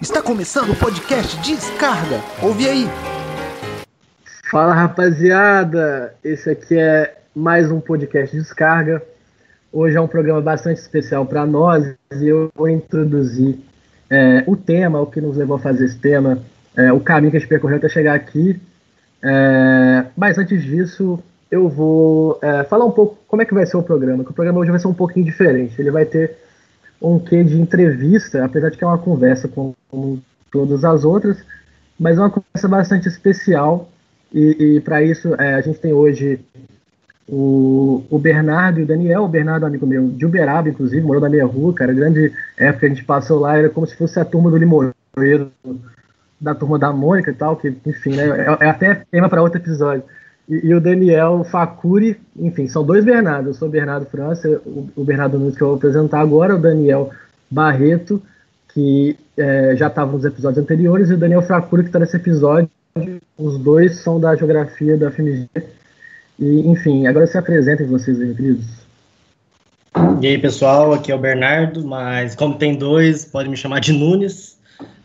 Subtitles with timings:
[0.00, 2.20] Está começando o podcast Descarga.
[2.42, 2.84] Ouve aí.
[4.50, 9.02] Fala rapaziada, esse aqui é mais um podcast Descarga.
[9.72, 13.58] Hoje é um programa bastante especial para nós e eu vou introduzir
[14.10, 16.40] é, o tema, o que nos levou a fazer esse tema,
[16.76, 18.60] é, o caminho que a gente percorreu até chegar aqui.
[19.22, 21.18] É, mas antes disso,
[21.50, 24.24] eu vou é, falar um pouco como é que vai ser o programa.
[24.24, 25.80] Que o programa hoje vai ser um pouquinho diferente.
[25.80, 26.36] Ele vai ter
[27.00, 30.18] um quê de entrevista, apesar de que é uma conversa com, com
[30.50, 31.38] todas as outras,
[31.98, 33.88] mas é uma conversa bastante especial.
[34.32, 36.40] E, e para isso é, a gente tem hoje
[37.28, 39.24] o, o, Bernardo e o Daniel.
[39.24, 41.92] O Bernardo, é amigo meu, de Uberaba, inclusive, morou na minha rua, cara.
[41.92, 45.50] Grande época que a gente passou lá, era como se fosse a turma do Limoeiro,
[46.40, 49.58] da turma da Mônica e tal, que, enfim, né, é, é até tema para outro
[49.58, 50.04] episódio
[50.48, 53.50] e, o Daniel Facuri, enfim, são dois Bernardo.
[53.50, 57.10] Eu sou Bernardo França, o, o Bernardo Nunes que eu vou apresentar agora, o Daniel
[57.50, 58.22] Barreto,
[58.72, 62.70] que é, já estava nos episódios anteriores, e o Daniel Facuri, que está nesse episódio.
[63.36, 65.48] Os dois são da geografia da FMG.
[66.38, 68.86] E, enfim, agora se apresentem vocês aí, queridos.
[70.20, 73.92] E aí, pessoal, aqui é o Bernardo, mas como tem dois, pode me chamar de
[73.92, 74.55] Nunes.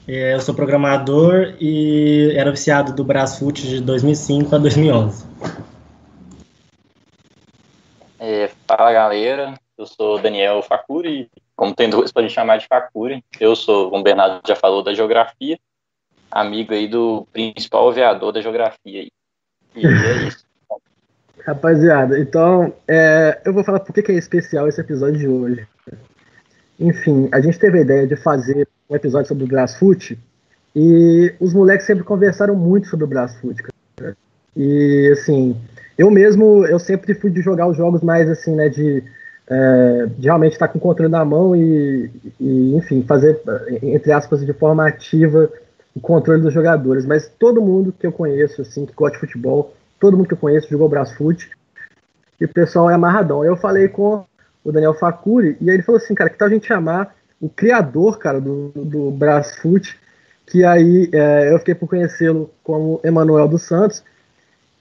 [0.07, 5.25] É, eu sou programador e era oficiado do Brasfoot de 2005 a 2011.
[8.19, 13.23] É, fala galera, eu sou Daniel Facuri, como tem dois para chamar de Facuri.
[13.39, 15.59] Eu sou, como o Bernardo já falou, da geografia,
[16.30, 19.02] amigo aí do principal aviador da geografia.
[19.02, 19.11] Aí.
[19.75, 20.45] E é isso.
[21.45, 25.67] Rapaziada, então é, eu vou falar por que é especial esse episódio de hoje.
[26.80, 30.20] Enfim, a gente teve a ideia de fazer um episódio sobre o Brasfoot
[30.75, 34.17] e os moleques sempre conversaram muito sobre o Brasfoot, cara.
[34.56, 35.56] E assim,
[35.98, 39.02] eu mesmo, eu sempre fui de jogar os jogos mais assim, né, de,
[39.50, 43.42] é, de realmente estar com o controle na mão e, e, enfim, fazer,
[43.81, 45.50] entre aspas, de forma ativa
[45.95, 47.05] o controle dos jogadores.
[47.05, 50.38] Mas todo mundo que eu conheço, assim, que gosta de futebol, todo mundo que eu
[50.38, 51.50] conheço jogou Brasfoot
[52.42, 53.45] e o pessoal é amarradão.
[53.45, 54.26] Eu falei com
[54.64, 57.49] o Daniel Facuri, e aí ele falou assim, cara, que tal a gente chamar o
[57.49, 59.99] criador, cara, do, do Brasfoot,
[60.45, 64.03] que aí é, eu fiquei por conhecê-lo como Emanuel dos Santos,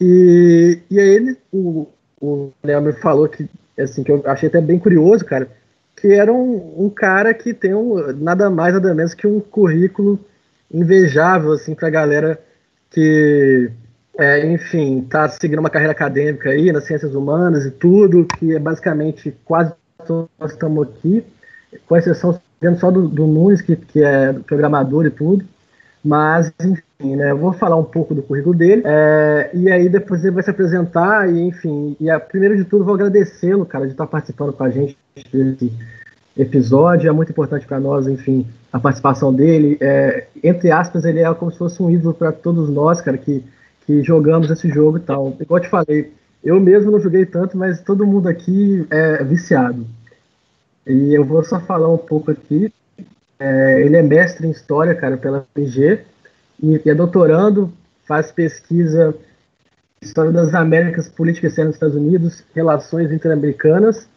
[0.00, 1.88] e, e aí ele, o,
[2.20, 3.48] o Daniel me falou que,
[3.78, 5.48] assim, que eu achei até bem curioso, cara,
[5.96, 10.18] que era um, um cara que tem um, nada mais, nada menos que um currículo
[10.72, 12.38] invejável, assim, pra galera
[12.90, 13.70] que
[14.18, 18.58] é, enfim, está seguindo uma carreira acadêmica aí nas ciências humanas e tudo, que é
[18.58, 19.72] basicamente quase
[20.06, 21.24] todos nós estamos aqui,
[21.86, 22.40] com exceção
[22.78, 25.44] só do, do Nunes, que, que é programador e tudo.
[26.02, 30.24] Mas, enfim, né, eu vou falar um pouco do currículo dele, é, e aí depois
[30.24, 33.92] ele vai se apresentar, e enfim, e a, primeiro de tudo vou agradecê-lo, cara, de
[33.92, 35.70] estar participando com a gente desse
[36.38, 41.34] episódio, é muito importante para nós, enfim, a participação dele, é, entre aspas, ele é
[41.34, 43.44] como se fosse um ídolo para todos nós, cara, que
[43.90, 45.36] que jogamos esse jogo e tal.
[45.40, 46.12] Igual eu te falei,
[46.44, 49.84] eu mesmo não joguei tanto, mas todo mundo aqui é viciado.
[50.90, 52.72] E eu vou só falar um pouco aqui.
[53.38, 56.00] É, ele é mestre em História, cara, pela PG,
[56.62, 57.72] e, é doutorando,
[58.06, 59.14] faz pesquisa
[60.02, 64.08] História das Américas, Política Externa dos Estados Unidos, Relações Interamericanas.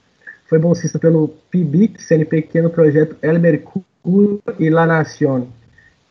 [0.47, 5.47] Foi bolsista pelo PIBIC, CNPq, no projeto El Mercúrio e La Nación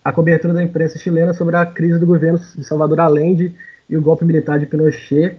[0.04, 3.54] a cobertura da imprensa chilena sobre a crise do governo de Salvador Allende
[3.88, 5.36] e o golpe militar de Pinochet.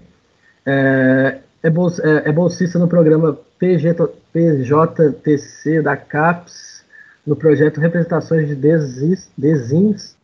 [0.65, 3.95] É, é, é, é bolsista no programa PG,
[4.33, 6.83] PJTC da CAPES,
[7.25, 10.15] no projeto Representações de Desis, Desins,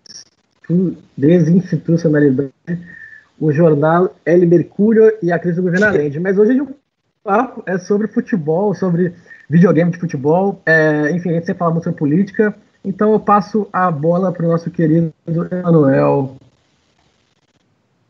[1.18, 2.52] Desinstitucionalidade,
[3.40, 6.20] o jornal El Mercúrio e a crise do governo Allende.
[6.20, 6.68] Mas hoje o
[7.24, 9.14] papo é sobre futebol, sobre
[9.50, 13.68] videogame de futebol, é, enfim, a gente sempre fala muito sobre política, então eu passo
[13.72, 16.36] a bola para o nosso querido Emanuel.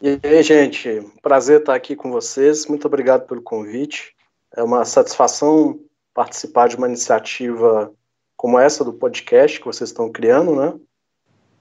[0.01, 2.65] E aí, gente, prazer estar aqui com vocês.
[2.67, 4.15] Muito obrigado pelo convite.
[4.55, 5.77] É uma satisfação
[6.13, 7.93] participar de uma iniciativa
[8.37, 10.79] como essa do podcast que vocês estão criando, né?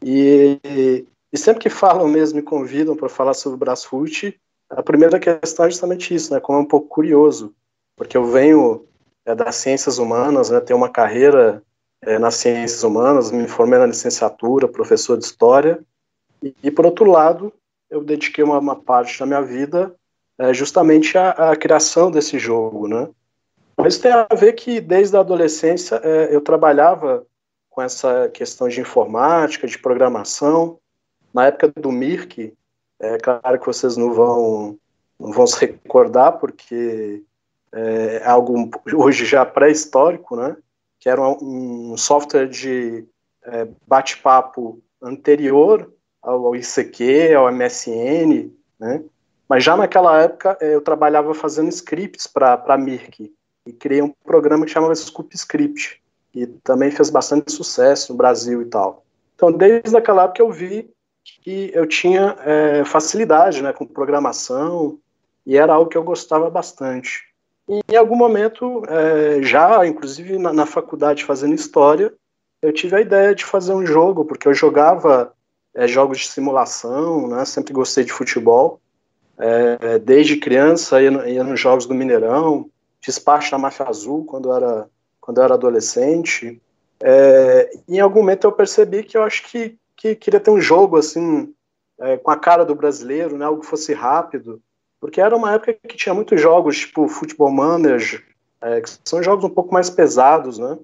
[0.01, 4.41] E, e sempre que falam mesmo, me convidam para falar sobre o Brasfoot,
[4.71, 6.39] a primeira questão é justamente isso, né?
[6.39, 7.53] Como é um pouco curioso,
[7.97, 8.87] porque eu venho
[9.27, 10.61] é, das ciências humanas, né?
[10.61, 11.61] Tenho uma carreira
[12.03, 15.85] é, nas ciências humanas, me formei na licenciatura, professor de história,
[16.41, 17.53] e, e por outro lado,
[17.91, 19.95] eu dediquei uma, uma parte da minha vida
[20.39, 23.09] é, justamente à, à, criação desse jogo, né?
[23.77, 27.27] Mas tem a ver que desde a adolescência é, eu trabalhava
[27.71, 30.79] com essa questão de informática, de programação.
[31.33, 32.53] Na época do Mirk,
[33.01, 34.79] é claro que vocês não vão,
[35.19, 37.23] não vão se recordar, porque
[37.73, 40.57] é, é algo hoje já pré-histórico, né?
[40.99, 43.07] que era um, software de
[43.45, 49.03] é, bate-papo anterior ao, ICQ, ao MSN, né?
[49.49, 53.33] Mas já naquela época é, eu trabalhava fazendo scripts para a Mirk
[53.67, 56.03] e criei um programa que chamava Scoop Script,
[56.35, 59.05] e também fez bastante sucesso no Brasil e tal.
[59.35, 60.91] Então, desde aquela época eu vi
[61.43, 64.99] que eu tinha é, facilidade né, com programação
[65.47, 67.25] e era algo que eu gostava bastante.
[67.69, 72.13] E, em algum momento, é, já inclusive na, na, faculdade fazendo história,
[72.63, 75.33] eu tive a ideia de fazer um jogo, porque eu jogava
[75.79, 78.81] é, jogos de simulação, né, sempre gostei de futebol.
[79.39, 82.69] É, desde criança ia, ia, nos jogos do Mineirão,
[83.01, 84.89] fiz parte da Máfia Azul quando era
[85.21, 86.61] quando era adolescente.
[87.01, 90.97] É, em algum momento eu percebi que eu acho que, que queria ter um jogo
[90.97, 91.55] assim
[92.01, 94.61] é, com a cara do brasileiro, né, algo que fosse rápido,
[95.01, 98.25] porque era uma época que tinha muitos jogos tipo Futebol Manager,
[98.61, 100.77] é, que são jogos um pouco mais pesados, né?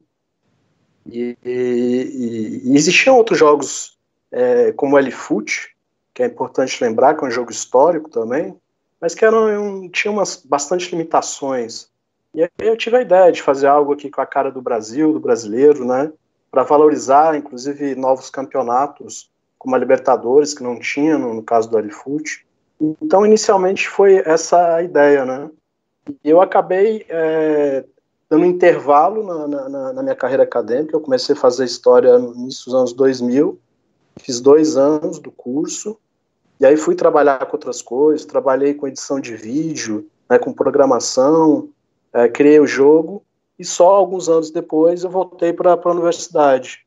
[1.04, 3.93] E, e, e existiam outros jogos
[4.34, 5.74] é, como o L-Foot,
[6.12, 8.56] que é importante lembrar que é um jogo histórico também,
[9.00, 11.88] mas que eram, tinha umas bastante limitações.
[12.34, 15.12] E aí eu tive a ideia de fazer algo aqui com a cara do Brasil,
[15.12, 16.12] do brasileiro, né?
[16.50, 21.78] Para valorizar, inclusive, novos campeonatos, como a Libertadores, que não tinha no, no caso do
[21.78, 22.44] Alifute.
[22.80, 25.48] Então, inicialmente foi essa a ideia, né?
[26.24, 27.84] E eu acabei é,
[28.28, 30.94] dando um intervalo na, na, na, minha carreira acadêmica.
[30.94, 33.58] Eu comecei a fazer história no início dos anos 2000,
[34.20, 35.98] fiz dois anos do curso,
[36.60, 38.24] e aí fui trabalhar com outras coisas.
[38.24, 41.68] Trabalhei com edição de vídeo, né, com programação,
[42.12, 43.22] é, criei o jogo
[43.58, 46.84] e só alguns anos depois eu voltei para a universidade.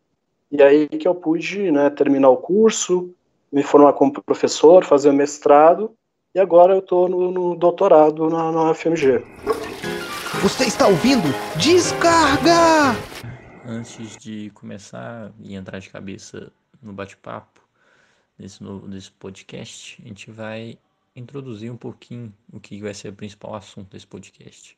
[0.52, 3.12] E aí que eu pude né, terminar o curso,
[3.52, 5.92] me formar como professor, fazer o mestrado
[6.34, 9.24] e agora eu estou no, no, doutorado na, na UFMG.
[10.42, 11.28] Você está ouvindo?
[11.58, 12.96] Descarga!
[13.66, 16.52] Antes de começar e entrar de cabeça
[16.82, 17.62] no bate-papo
[18.38, 20.78] desse, novo, desse podcast, a gente vai
[21.16, 24.78] introduzir um pouquinho o que vai ser o principal assunto desse podcast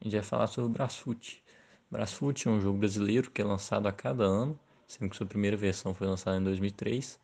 [0.00, 1.42] a gente vai falar sobre o Brasfoot.
[1.90, 5.56] Brasfoot é um jogo brasileiro que é lançado a cada ano, sendo que sua primeira
[5.56, 7.18] versão foi lançada em 2003.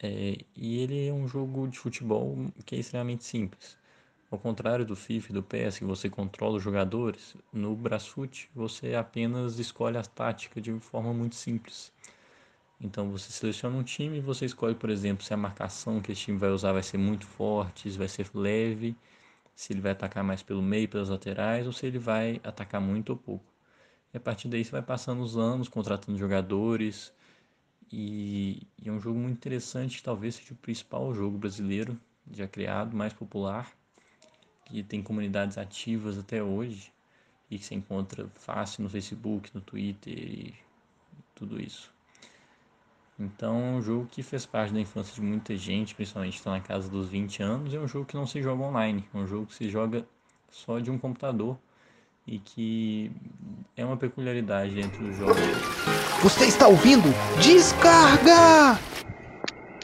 [0.00, 3.76] É, e ele é um jogo de futebol que é extremamente simples.
[4.30, 8.94] Ao contrário do FIFA e do PES, que você controla os jogadores, no Brasfoot você
[8.94, 11.90] apenas escolhe a tática de forma muito simples.
[12.80, 16.22] Então você seleciona um time e você escolhe, por exemplo, se a marcação que esse
[16.22, 18.96] time vai usar vai ser muito forte, se vai ser leve
[19.58, 23.10] se ele vai atacar mais pelo meio, pelas laterais, ou se ele vai atacar muito
[23.10, 23.44] ou pouco.
[24.14, 27.12] E a partir daí você vai passando os anos, contratando jogadores,
[27.92, 31.98] e, e é um jogo muito interessante, talvez seja o principal jogo brasileiro
[32.30, 33.72] já criado, mais popular,
[34.64, 36.92] que tem comunidades ativas até hoje,
[37.50, 40.54] e que se encontra fácil no Facebook, no Twitter e
[41.34, 41.97] tudo isso.
[43.20, 46.60] Então é um jogo que fez parte da infância de muita gente, principalmente está na
[46.60, 49.46] casa dos 20 anos, é um jogo que não se joga online, é um jogo
[49.46, 50.04] que se joga
[50.52, 51.58] só de um computador
[52.24, 53.10] e que
[53.76, 55.36] é uma peculiaridade entre os jogos.
[56.22, 57.08] Você está ouvindo?
[57.42, 58.78] Descarga!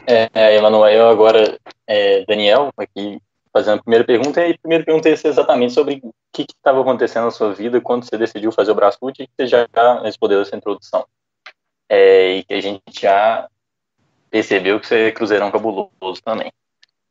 [0.07, 3.19] É, é Emanuel, agora é, Daniel, aqui
[3.51, 7.25] fazendo a primeira pergunta, e a primeira pergunta é exatamente sobre o que estava acontecendo
[7.25, 9.67] na sua vida quando você decidiu fazer o Brasfoot e que você já
[10.03, 11.05] respondeu essa introdução
[11.89, 13.47] é, e que a gente já
[14.29, 16.51] percebeu que você é cruzeirão cabuloso também.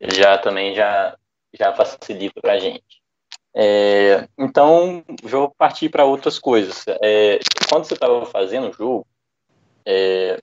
[0.00, 1.16] Já também já,
[1.52, 3.02] já facilita para a gente.
[3.54, 6.84] É, então, vou partir para outras coisas.
[7.02, 7.38] É,
[7.68, 9.06] quando você estava fazendo o jogo,
[9.86, 10.38] é,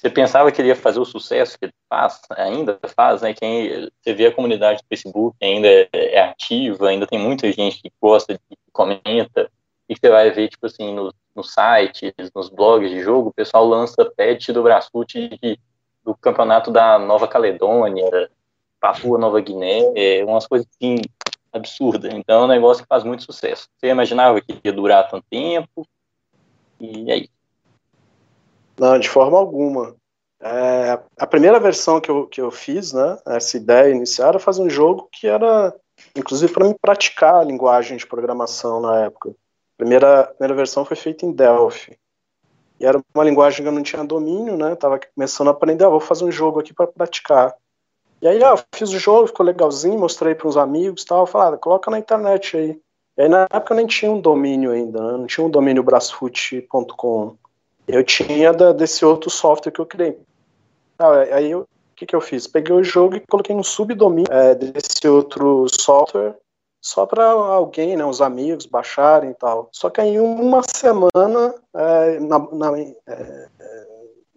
[0.00, 3.34] você pensava que ele ia fazer o sucesso que ele faz, ainda faz, né?
[3.34, 7.82] Quem, você vê a comunidade do Facebook ainda é, é ativa, ainda tem muita gente
[7.82, 9.50] que gosta, que comenta,
[9.86, 13.66] e você vai ver, tipo assim, nos, nos sites, nos blogs de jogo, o pessoal
[13.66, 15.38] lança patch do Brasfoot
[16.04, 18.30] do campeonato da Nova Caledônia,
[18.80, 21.02] Papua Nova Guiné, é, umas coisas assim
[21.52, 22.12] absurdas.
[22.14, 23.68] Então é um negócio que faz muito sucesso.
[23.76, 25.86] Você imaginava que ia durar tanto tempo?
[26.80, 27.28] E aí?
[28.78, 29.94] Não, de forma alguma.
[30.40, 34.62] É, a primeira versão que eu, que eu fiz, né, essa ideia inicial, era fazer
[34.62, 35.74] um jogo que era,
[36.16, 39.34] inclusive, para me praticar a linguagem de programação na época
[39.80, 41.98] primeira, primeira versão foi feita em Delphi.
[42.78, 44.74] E era uma linguagem que eu não tinha domínio, né?
[44.74, 47.54] Tava começando a aprender, ah, vou fazer um jogo aqui para praticar.
[48.20, 51.58] E aí, ah, fiz o jogo, ficou legalzinho, mostrei para uns amigos, tal, falei, ah,
[51.58, 52.80] coloca na internet aí.
[53.16, 55.12] E aí na época eu nem tinha um domínio ainda, né?
[55.18, 57.36] não tinha um domínio brasfoot.com.
[57.88, 60.18] Eu tinha da, desse outro software que eu criei.
[60.98, 62.46] Ah, aí o que, que eu fiz?
[62.46, 66.36] Peguei o jogo e coloquei no subdomínio é, desse outro software
[66.80, 69.68] só para alguém, né, os amigos baixarem e tal.
[69.72, 73.48] Só que em uma semana, é, na, na, é,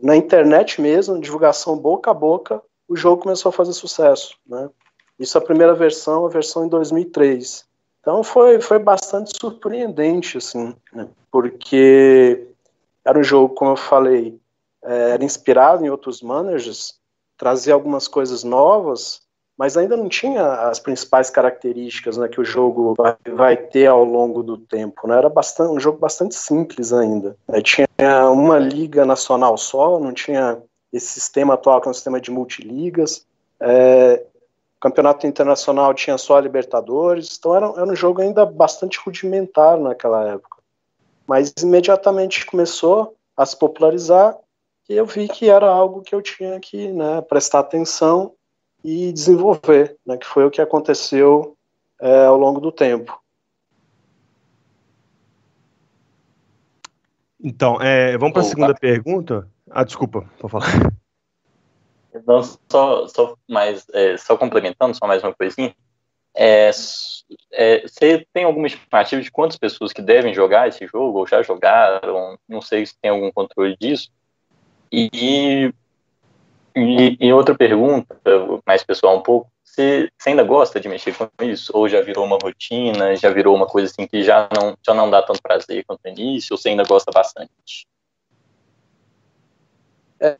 [0.01, 4.69] na, internet mesmo, divulgação boca a boca, o jogo começou a fazer sucesso, né?
[5.17, 7.65] Isso é a primeira versão, a versão em 2003.
[8.01, 11.07] Então foi, foi bastante surpreendente, assim, né?
[11.31, 12.45] porque
[13.05, 14.37] era um jogo, como eu falei,
[14.83, 16.99] é, era inspirado em outros managers,
[17.37, 19.21] trazia algumas coisas novas,
[19.57, 24.03] mas ainda não tinha as principais características né, que o jogo vai, vai, ter ao
[24.03, 25.07] longo do tempo.
[25.07, 25.17] Né?
[25.17, 27.37] Era bastante, um jogo bastante simples ainda.
[27.47, 27.61] Né?
[27.61, 27.87] Tinha
[28.31, 33.25] uma liga nacional só, não tinha esse sistema atual que é um sistema de multiligas.
[33.59, 34.23] É,
[34.83, 40.27] campeonato internacional tinha só a Libertadores, então era, era um jogo ainda bastante rudimentar naquela
[40.27, 40.57] época.
[41.25, 44.37] Mas imediatamente começou a se popularizar
[44.89, 48.33] e eu vi que era algo que eu tinha que né, prestar atenção
[48.83, 51.55] e desenvolver, né, que foi o que aconteceu
[52.01, 53.17] é, ao longo do tempo.
[57.41, 59.49] Então, é, vamos para a segunda pergunta.
[59.69, 60.93] Ah, desculpa, vou falar.
[62.13, 65.75] Então, só, só, mais, é, só complementando, só mais uma coisinha.
[66.35, 66.71] É,
[67.51, 71.41] é, você tem alguma estimativa de quantas pessoas que devem jogar esse jogo, ou já
[71.41, 72.37] jogaram?
[72.47, 74.09] Não sei se tem algum controle disso.
[74.91, 75.73] E e,
[76.75, 78.15] e, outra pergunta,
[78.65, 81.71] mais pessoal um pouco, você, você, ainda gosta de mexer com isso?
[81.75, 85.09] Ou já virou uma rotina, já virou uma coisa assim que já não, já não
[85.09, 87.87] dá tanto prazer quanto no início, ou você ainda gosta bastante?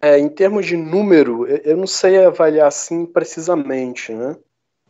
[0.02, 4.38] É, em termos de número, eu não sei avaliar assim precisamente, né?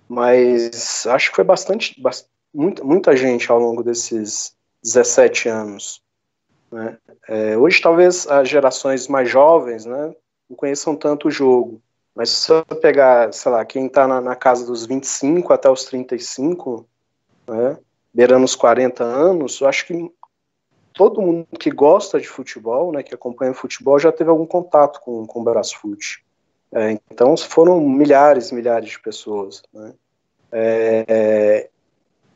[0.07, 6.01] Mas acho que foi bastante, bastante muita, muita gente ao longo desses 17 anos.
[6.71, 6.97] Né?
[7.27, 10.13] É, hoje, talvez as gerações mais jovens, né,
[10.49, 11.81] não conheçam tanto o jogo.
[12.15, 15.85] Mas se você pegar, sei lá, quem está na, na, casa dos 25 até os
[15.85, 16.87] 35,
[17.47, 17.77] né,
[18.13, 20.11] beirando os 40 anos, eu acho que
[20.93, 25.25] todo mundo que gosta de futebol, né, que acompanha futebol, já teve algum contato com,
[25.25, 26.23] com o Brasfoot.
[26.71, 29.63] É, então foram milhares milhares de pessoas.
[29.73, 29.93] Né.
[30.51, 31.69] É, é,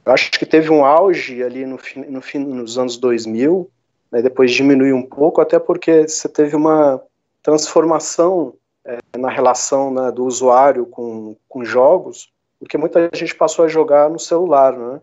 [0.06, 3.70] eu acho que teve um auge ali no, no fim, nos anos 2000,
[4.12, 7.02] né, depois diminuiu um pouco, até porque você teve uma
[7.48, 13.70] transformação é, na relação né, do usuário com, com jogos, porque muita gente passou a
[13.70, 15.00] jogar no celular, né?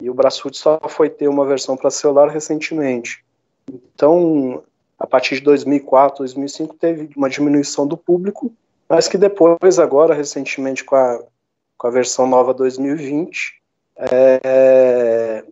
[0.00, 3.24] E o Brasfoot só foi ter uma versão para celular recentemente.
[3.72, 4.64] Então,
[4.98, 8.52] a partir de 2004, 2005, teve uma diminuição do público,
[8.88, 11.22] mas que depois, agora, recentemente, com a,
[11.78, 13.62] com a versão nova 2020,
[13.96, 15.44] é,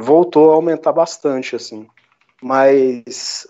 [0.00, 1.86] voltou a aumentar bastante, assim.
[2.42, 3.46] Mas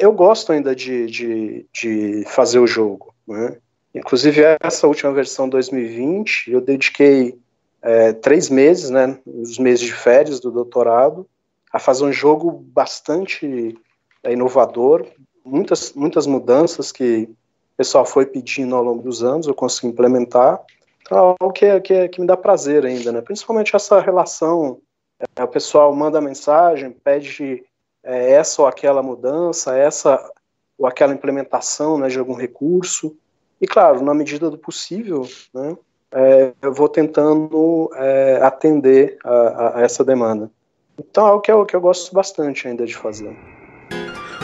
[0.00, 3.14] eu gosto ainda de, de, de fazer o jogo.
[3.26, 3.56] Né?
[3.94, 7.38] Inclusive, essa última versão 2020, eu dediquei
[7.82, 11.26] é, três meses, né, os meses de férias do doutorado,
[11.72, 13.76] a fazer um jogo bastante
[14.22, 15.06] é, inovador,
[15.44, 17.28] muitas, muitas mudanças que
[17.74, 20.60] o pessoal foi pedindo ao longo dos anos, eu consegui implementar.
[21.00, 23.20] Então, é algo que, que, que me dá prazer ainda, né?
[23.20, 24.78] principalmente essa relação.
[25.36, 27.64] É, o pessoal manda mensagem, pede
[28.02, 30.18] é, essa ou aquela mudança, essa
[30.78, 33.16] ou aquela implementação né, de algum recurso.
[33.60, 35.76] E, claro, na medida do possível, né,
[36.12, 40.50] é, eu vou tentando é, atender a, a, essa demanda.
[40.98, 43.36] Então, é algo que eu, que eu gosto bastante ainda de fazer.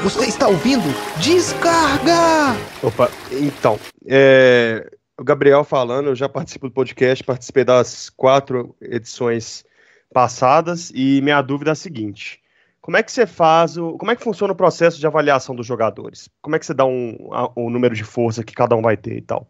[0.03, 0.85] Você está ouvindo?
[1.21, 2.57] Descarga!
[2.83, 4.88] Opa, então, é,
[5.19, 9.65] o Gabriel falando, eu já participo do podcast, participei das quatro edições
[10.12, 12.41] passadas, e minha dúvida é a seguinte:
[12.88, 15.66] como é que você faz, o, como é que funciona o processo de avaliação dos
[15.66, 16.26] jogadores?
[16.40, 18.97] Como é que você dá um, a, o número de força que cada um vai
[18.97, 19.47] ter e tal?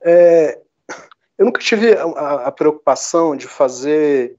[0.00, 0.58] É,
[1.36, 4.38] eu nunca tive a, a preocupação de fazer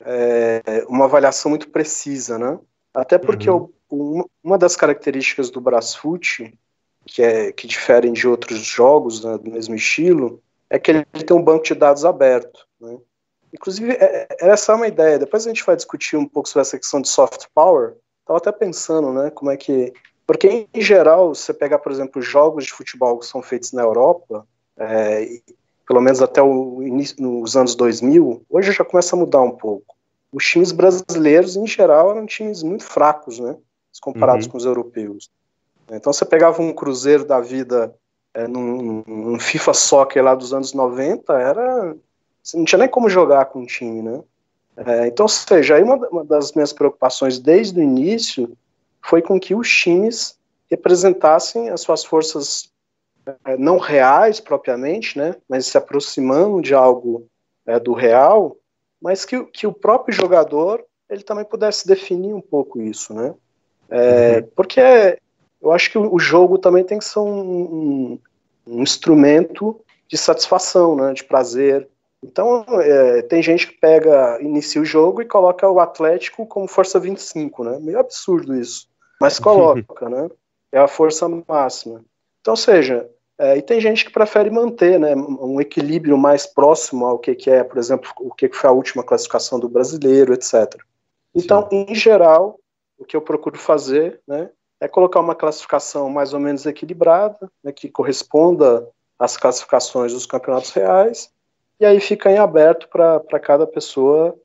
[0.00, 2.60] é, uma avaliação muito precisa, né?
[2.92, 3.72] Até porque uhum.
[3.90, 6.52] eu, uma das características do Brasfoot,
[7.06, 11.34] que, é, que diferem de outros jogos né, do mesmo estilo, é que ele tem
[11.34, 12.68] um banco de dados aberto.
[12.78, 12.98] Né?
[13.52, 15.18] Inclusive, é, é, essa é uma ideia.
[15.18, 17.94] Depois a gente vai discutir um pouco sobre essa questão de soft power.
[18.20, 19.92] Estava até pensando, né, como é que...
[20.26, 24.46] Porque, em geral, você pegar, por exemplo, jogos de futebol que são feitos na Europa,
[24.78, 25.28] é,
[25.86, 29.96] pelo menos até o início, nos anos 2000, hoje já começa a mudar um pouco.
[30.32, 33.56] Os times brasileiros, em geral, eram times muito fracos, né,
[34.00, 34.52] comparados uhum.
[34.52, 35.28] com os europeus.
[35.90, 37.92] Então, você pegava um Cruzeiro da vida
[38.32, 41.96] é, num, num FIFA Soccer lá dos anos 90, era
[42.42, 44.22] você não tinha nem como jogar com o time, né?
[44.76, 48.56] É, então, ou seja, aí uma, uma, das minhas preocupações desde o início
[49.02, 50.38] foi com que os times
[50.70, 52.70] representassem as suas forças
[53.44, 57.26] é, não reais propriamente, né, mas se aproximando de algo
[57.66, 58.56] é, do real,
[59.00, 63.34] mas que, que o próprio jogador ele também pudesse definir um pouco isso, né?
[63.90, 64.48] É, uhum.
[64.54, 64.80] Porque
[65.60, 68.18] eu acho que o, jogo também tem que ser um, um,
[68.66, 71.88] um instrumento de satisfação, né, de prazer.
[72.22, 77.00] Então, é, tem gente que pega, inicia o jogo e coloca o Atlético como força
[77.00, 77.78] 25, né?
[77.80, 78.88] Meio absurdo isso.
[79.20, 80.28] Mas coloca, né?
[80.70, 82.04] É a força máxima.
[82.40, 83.08] Então, seja,
[83.38, 87.50] é, e tem gente que prefere manter né, um equilíbrio mais próximo ao que, que
[87.50, 90.78] é, por exemplo, o que foi a última classificação do brasileiro, etc.
[91.34, 91.86] Então, Sim.
[91.88, 92.60] em geral,
[92.98, 97.72] o que eu procuro fazer né, é colocar uma classificação mais ou menos equilibrada, né,
[97.72, 98.86] que corresponda
[99.18, 101.30] às classificações dos campeonatos reais,
[101.80, 104.36] e aí fica em aberto para cada pessoa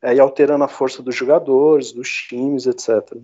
[0.00, 3.16] é, ir alterando a força dos jogadores, dos times, etc.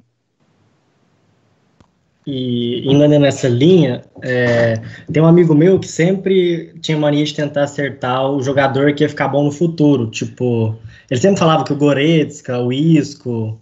[2.26, 7.64] E indo nessa linha, é, tem um amigo meu que sempre tinha mania de tentar
[7.64, 10.10] acertar o jogador que ia ficar bom no futuro.
[10.10, 10.76] Tipo,
[11.10, 13.58] ele sempre falava que o Goretzka, o Isco,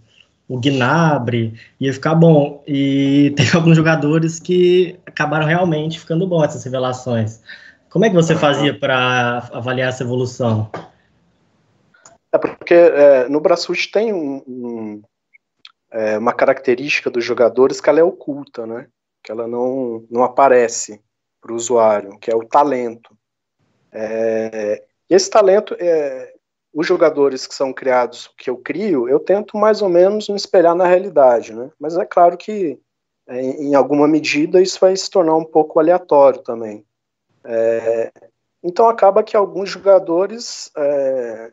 [0.47, 2.63] o Gnabry ia ficar bom.
[2.67, 7.41] E tem alguns jogadores que acabaram realmente ficando bons essas revelações.
[7.89, 10.69] Como é que você fazia para avaliar essa evolução?
[12.31, 15.01] É porque é, no Brasfoot tem um, um
[15.91, 18.87] é, uma característica dos jogadores que ela é oculta, né?
[19.23, 21.01] Que ela não, não aparece
[21.41, 23.17] para o usuário, que é o talento.
[23.91, 26.33] É, e esse talento, é,
[26.73, 30.75] os jogadores que são criados, que eu crio, eu tento mais ou menos me espelhar
[30.75, 31.71] na realidade, né?
[31.79, 32.79] Mas é claro que,
[33.27, 36.85] é, em alguma medida, isso vai se tornar um pouco aleatório também.
[37.51, 38.11] É,
[38.63, 41.49] então acaba que alguns jogadores é,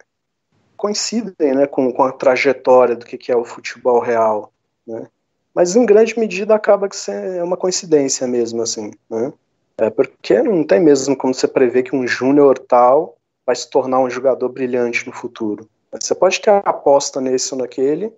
[0.76, 4.53] coincidem né, com, com a trajetória do que, que é o futebol real,
[4.87, 5.09] né?
[5.55, 9.33] Mas em grande medida acaba que é uma coincidência mesmo, assim, né?
[9.79, 14.00] É porque não tem mesmo como você prever que um júnior tal vai se tornar
[14.00, 15.67] um jogador brilhante no futuro.
[15.91, 18.12] Você pode ter aposta nesse ou naquele,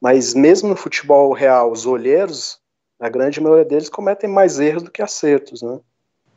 [0.00, 2.60] mas mesmo no futebol real, os olheiros,
[3.00, 5.80] a grande maioria deles cometem mais erros do que acertos, né?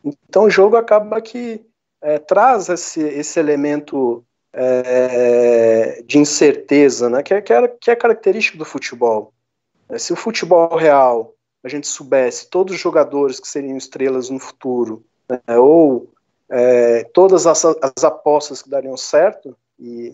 [0.04, 1.66] Então o jogo acaba que
[2.02, 8.58] é, traz esse, esse elemento é, de incerteza, né, que, é, que, é, é característico
[8.58, 9.34] do futebol.
[9.90, 11.34] É, se o futebol real
[11.64, 16.10] a gente soubesse todos os jogadores que seriam estrelas no futuro, né, ou
[16.50, 20.14] é, todas as, as, apostas que dariam certo, e,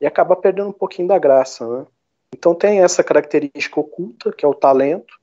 [0.00, 1.66] e acaba perdendo um pouquinho da graça.
[1.66, 1.86] Né?
[2.34, 5.18] Então tem essa característica oculta, que é o talento,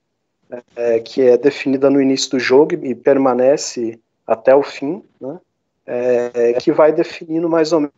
[0.75, 5.39] é, que é definida no início do jogo e, permanece até o fim, né?
[5.87, 7.89] É, que vai definindo mais ou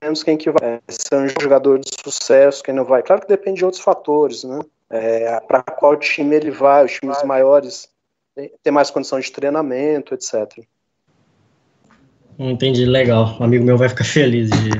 [0.00, 3.02] menos quem que vai ser um jogador de sucesso, quem não vai.
[3.02, 4.60] Claro que depende de outros fatores, né?
[4.90, 7.88] É, para qual time ele vai, os times maiores
[8.62, 10.64] têm mais condição de treinamento, etc.
[12.38, 13.36] Entendi, legal.
[13.40, 14.70] Um amigo meu vai ficar feliz de,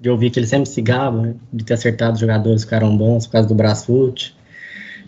[0.00, 1.34] de ouvir que ele sempre se gaba, né?
[1.52, 4.36] de ter acertado os jogadores que ficaram bons por causa do Brasfoot.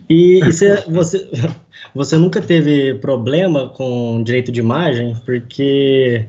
[0.09, 1.29] E, e você, você,
[1.93, 5.15] você nunca teve problema com direito de imagem?
[5.23, 6.25] Porque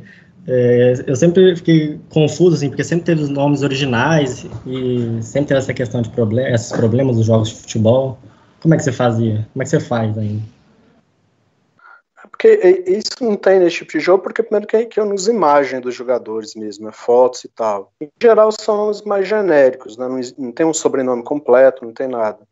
[0.47, 5.59] é, eu sempre fiquei confuso, assim, porque sempre teve os nomes originais e sempre teve
[5.59, 8.19] essa questão de problem esses problemas dos jogos de futebol.
[8.61, 9.47] Como é que você fazia?
[9.53, 10.43] Como é que você faz ainda?
[12.23, 15.15] É porque isso não tem nesse tipo de jogo, porque primeiro que, que eu não
[15.15, 17.93] uso imagem dos jogadores mesmo, é fotos e tal.
[18.01, 20.07] Em geral são nomes mais genéricos, né?
[20.07, 22.50] não, não tem um sobrenome completo, não tem nada.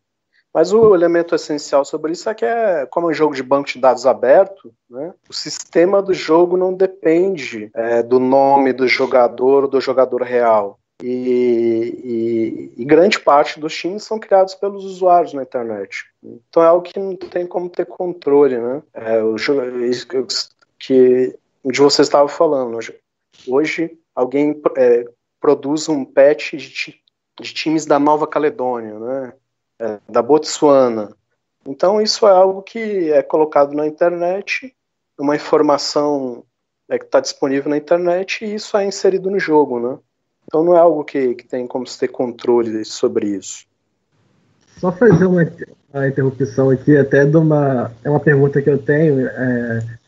[0.59, 3.69] Mas o elemento essencial sobre isso é que, é, como é um jogo de banco
[3.69, 9.63] de dados aberto, né, o sistema do jogo não depende é, do nome do jogador
[9.63, 10.77] ou do jogador real.
[11.01, 16.03] E, e, e, grande parte dos times são criados pelos usuários na internet.
[16.21, 18.83] Então é algo que não tem como ter controle, né?
[18.93, 19.37] É, o,
[20.77, 22.77] que de você estava falando.
[23.47, 25.05] Hoje alguém é,
[25.39, 26.99] produz um patch de,
[27.39, 29.33] de times da Nova Caledônia, né?
[29.79, 31.13] É, da Botsuana.
[31.65, 34.73] Então, isso é algo que é colocado na internet,
[35.17, 36.43] uma informação
[36.89, 39.97] é, que está disponível na internet, e isso é inserido no jogo, né?
[40.45, 43.65] Então, não é algo que, que tem como se ter controle sobre isso.
[44.77, 45.45] Só fazer uma,
[45.93, 49.99] uma interrupção aqui, até de uma, é uma pergunta que eu tenho, é,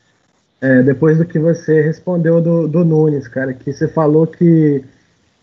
[0.62, 4.84] é, depois do que você respondeu do, do Nunes, cara, que você falou que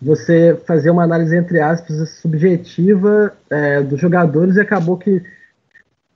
[0.01, 5.23] você fazer uma análise, entre aspas, subjetiva é, dos jogadores e acabou que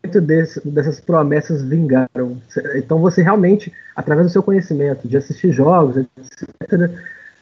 [0.05, 2.41] muito desse, dessas promessas vingaram.
[2.75, 6.91] Então você realmente, através do seu conhecimento de assistir jogos, etc.,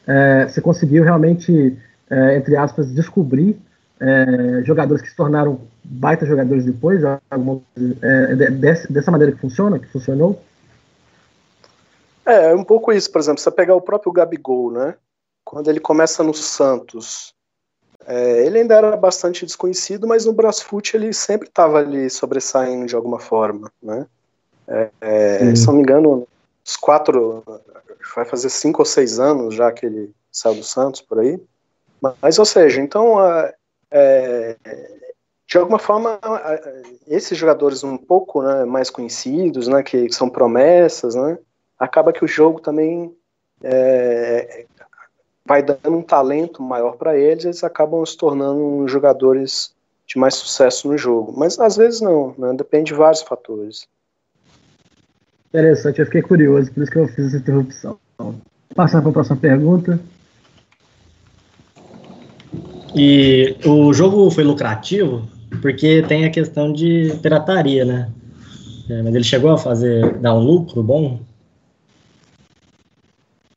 [0.07, 3.59] é, você conseguiu realmente, é, entre aspas, descobrir
[4.00, 7.61] é, jogadores que se tornaram baita jogadores depois, alguma,
[8.03, 10.42] é, desse, dessa maneira que funciona, que funcionou?
[12.26, 14.94] É, é um pouco isso, por exemplo, você pegar o próprio Gabigol, né?
[15.50, 17.34] Quando ele começa no Santos,
[18.06, 22.94] é, ele ainda era bastante desconhecido, mas no Brasfoot ele sempre estava ali sobressaindo de
[22.94, 24.06] alguma forma, né?
[24.68, 26.24] É, é, se não me engano,
[26.64, 27.42] os quatro,
[28.14, 31.42] vai fazer cinco ou seis anos já que ele saiu do Santos por aí.
[32.22, 33.16] Mas, ou seja, então,
[33.90, 34.56] é,
[35.48, 36.20] de alguma forma,
[37.08, 41.36] esses jogadores um pouco né, mais conhecidos, né, que são promessas, né,
[41.76, 43.12] acaba que o jogo também
[43.64, 44.64] é,
[45.50, 49.74] vai dando um talento maior para eles, eles acabam se tornando jogadores
[50.06, 51.34] de mais sucesso no jogo.
[51.36, 53.84] Mas às vezes não, né, depende de vários fatores.
[55.48, 57.98] Interessante, eu fiquei curioso, por isso que eu fiz essa interrupção.
[58.76, 59.98] Passar para a próxima pergunta.
[62.94, 65.28] E o jogo foi lucrativo
[65.60, 68.08] porque tem a questão de pirataria, né?
[68.88, 71.18] É, mas ele chegou a fazer dar um lucro bom?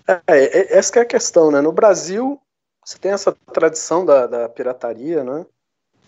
[0.07, 1.61] É, é, essa é a questão, né?
[1.61, 2.39] No Brasil,
[2.83, 5.45] você tem essa tradição da, da pirataria, né?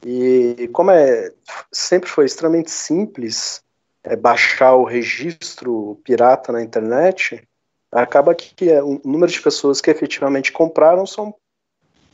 [0.05, 1.31] E como é
[1.71, 3.63] sempre foi extremamente simples
[4.03, 7.47] é, baixar o registro pirata na internet,
[7.91, 11.33] acaba que, que é, o número de pessoas que efetivamente compraram são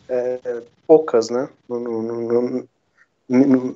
[0.07, 1.49] é, poucas, né?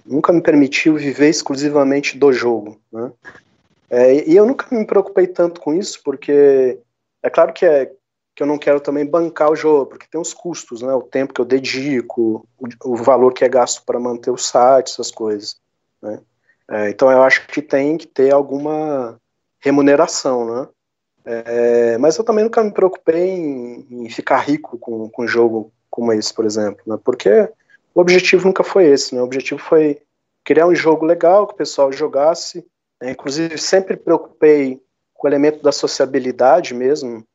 [0.05, 3.11] Nunca me permitiu viver exclusivamente do jogo, né?
[3.89, 6.79] É, e eu nunca me preocupei tanto com isso, porque
[7.21, 7.91] é claro que, é,
[8.35, 10.93] que eu não quero também bancar o jogo, porque tem os custos, né?
[10.93, 14.91] O tempo que eu dedico, o, o valor que é gasto para manter o site,
[14.91, 15.57] essas coisas,
[16.01, 16.19] né?
[16.69, 19.19] É, então eu acho que tem que ter alguma
[19.59, 20.67] remuneração, né?
[21.25, 25.71] É, mas eu também nunca me preocupei em, em ficar rico com, com um jogo
[25.89, 26.99] como esse, por exemplo, né?
[27.03, 27.49] Porque
[27.93, 29.21] o objetivo nunca foi esse, né?
[29.21, 30.01] O objetivo foi
[30.43, 32.65] criar um jogo legal que o pessoal jogasse.
[33.01, 33.11] Né?
[33.11, 34.81] Inclusive, sempre preocupei
[35.13, 37.25] com o elemento da sociabilidade mesmo.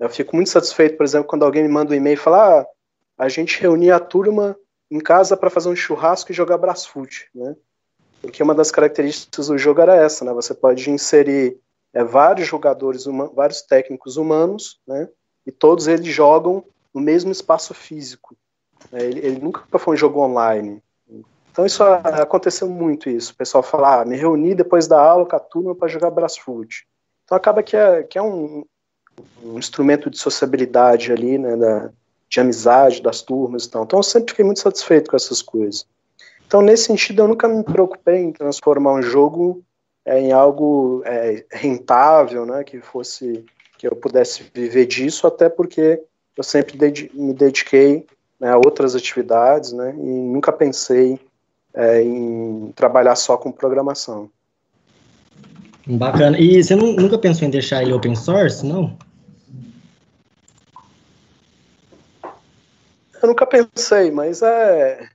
[0.00, 2.66] Eu fico muito satisfeito, por exemplo, quando alguém me manda um e-mail e fala: ah,
[3.18, 4.56] a gente reunia a turma
[4.90, 7.54] em casa para fazer um churrasco e jogar Brasfoot, né?
[8.22, 10.32] Porque uma das características do jogo era essa, né?
[10.32, 11.58] Você pode inserir
[11.92, 15.06] é, vários jogadores, vários técnicos humanos, né?
[15.46, 18.34] E todos eles jogam no mesmo espaço físico.
[18.92, 20.82] É, ele, ele, nunca foi um jogo online.
[21.52, 23.32] Então isso aconteceu muito isso.
[23.32, 26.86] O pessoal fala, ah, me reuni depois da aula com a turma para jogar Brasfoot.
[27.24, 28.64] Então acaba que é, que é um,
[29.42, 31.90] um instrumento de sociabilidade ali, né, da,
[32.28, 33.84] de amizade das turmas e tal.
[33.84, 35.86] Então eu sempre fiquei muito satisfeito com essas coisas.
[36.46, 39.62] Então nesse sentido eu nunca me preocupei em transformar um jogo
[40.04, 43.44] é, em algo é, rentável, né, que fosse
[43.78, 46.02] que eu pudesse viver disso, até porque
[46.36, 46.76] eu sempre
[47.14, 48.06] me dediquei
[48.38, 51.18] né, a outras atividades, né, e nunca pensei
[51.72, 54.28] é, em trabalhar só com programação.
[55.86, 56.38] Bacana.
[56.38, 58.96] E você nunca pensou em deixar ele open source, não?
[63.22, 65.08] Eu nunca pensei, mas é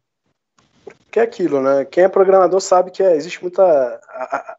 [1.11, 1.85] que é aquilo, né?
[1.85, 4.57] Quem é programador sabe que é, existe muita a, a,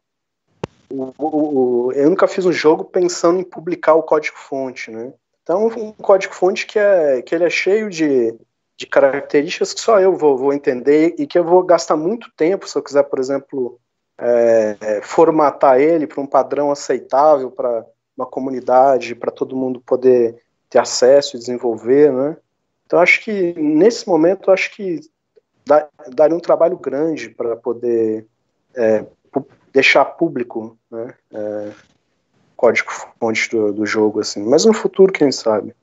[0.89, 5.13] o, o, eu nunca fiz um jogo pensando em publicar o código-fonte, né?
[5.43, 8.35] Então, um código-fonte que, é, que ele é cheio de,
[8.75, 12.67] de características que só eu vou, vou entender e que eu vou gastar muito tempo
[12.67, 13.79] se eu quiser, por exemplo,
[14.17, 17.85] é, é formatar ele para um padrão aceitável para
[18.17, 22.35] uma comunidade, para todo mundo poder ter acesso e desenvolver, né?
[22.87, 25.01] Então acho que nesse momento acho que
[25.65, 28.25] dá, daria um trabalho grande para poder
[28.73, 29.05] é,
[29.73, 31.13] deixar público, né?
[31.33, 31.71] É,
[32.55, 34.41] código fonte do, do jogo assim.
[34.43, 35.75] Mas no futuro quem sabe.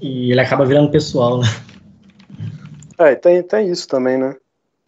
[0.00, 1.46] E ele acaba virando pessoal, né?
[2.98, 4.34] É, tem, tem isso também, né?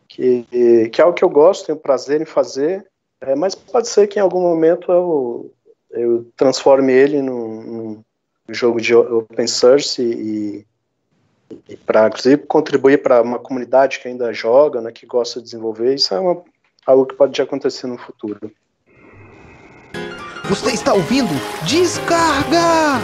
[0.09, 2.87] Que, que é algo que eu gosto, tenho prazer em fazer,
[3.21, 5.53] é, mas pode ser que em algum momento eu,
[5.91, 8.05] eu transforme ele num, num
[8.49, 10.67] jogo de open source e,
[11.69, 15.95] e para inclusive contribuir para uma comunidade que ainda joga, né, que gosta de desenvolver.
[15.95, 16.43] Isso é uma,
[16.87, 18.51] algo que pode acontecer no futuro.
[20.49, 21.31] Você está ouvindo?
[21.65, 23.03] Descarga!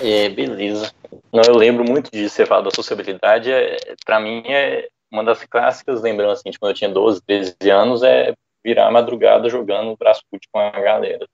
[0.00, 0.90] É, beleza.
[1.32, 3.50] Não, eu lembro muito de você falar da sociabilidade.
[3.50, 7.54] É, para mim, é uma das clássicas lembranças assim, de quando eu tinha 12, 13
[7.70, 11.26] anos, é virar a madrugada jogando Brasfoot com a galera.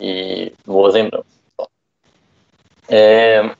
[0.00, 1.40] E boas lembranças.
[2.88, 3.54] É,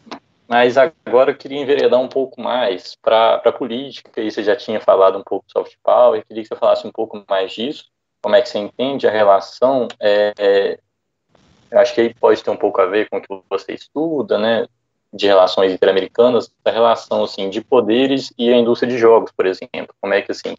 [0.51, 4.81] mas agora eu queria enveredar um pouco mais para a política, e você já tinha
[4.81, 7.85] falado um pouco de soft power, eu queria que você falasse um pouco mais disso,
[8.21, 10.79] como é que você entende a relação, é, é,
[11.71, 14.39] eu acho que aí pode ter um pouco a ver com o que você estuda,
[14.39, 14.67] né,
[15.13, 19.95] de relações interamericanas, a relação assim de poderes e a indústria de jogos, por exemplo.
[20.01, 20.57] Como é que assim,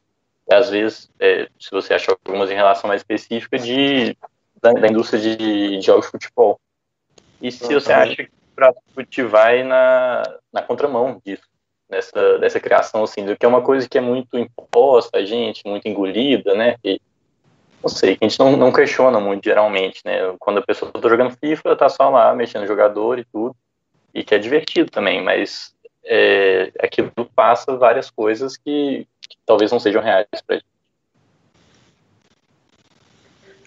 [0.49, 4.15] às vezes, é, se você achar algumas em relação mais específica de
[4.61, 6.59] da, da indústria de, de, jogos de futebol.
[7.41, 7.79] E se uhum.
[7.79, 8.27] você acha,
[8.61, 11.43] Brasfoot vai na, na contramão disso,
[11.89, 15.65] dessa, dessa criação, assim, do que é uma coisa que é muito imposta a gente,
[15.65, 16.75] muito engolida, né?
[16.83, 17.01] E,
[17.81, 20.35] não sei, que a gente não, não questiona muito, geralmente, né?
[20.39, 23.55] Quando a pessoa está jogando FIFA, tá só lá, mexendo jogador e tudo,
[24.13, 25.73] e que é divertido também, mas
[26.05, 30.71] é, aquilo passa várias coisas que, que talvez não sejam reais para gente.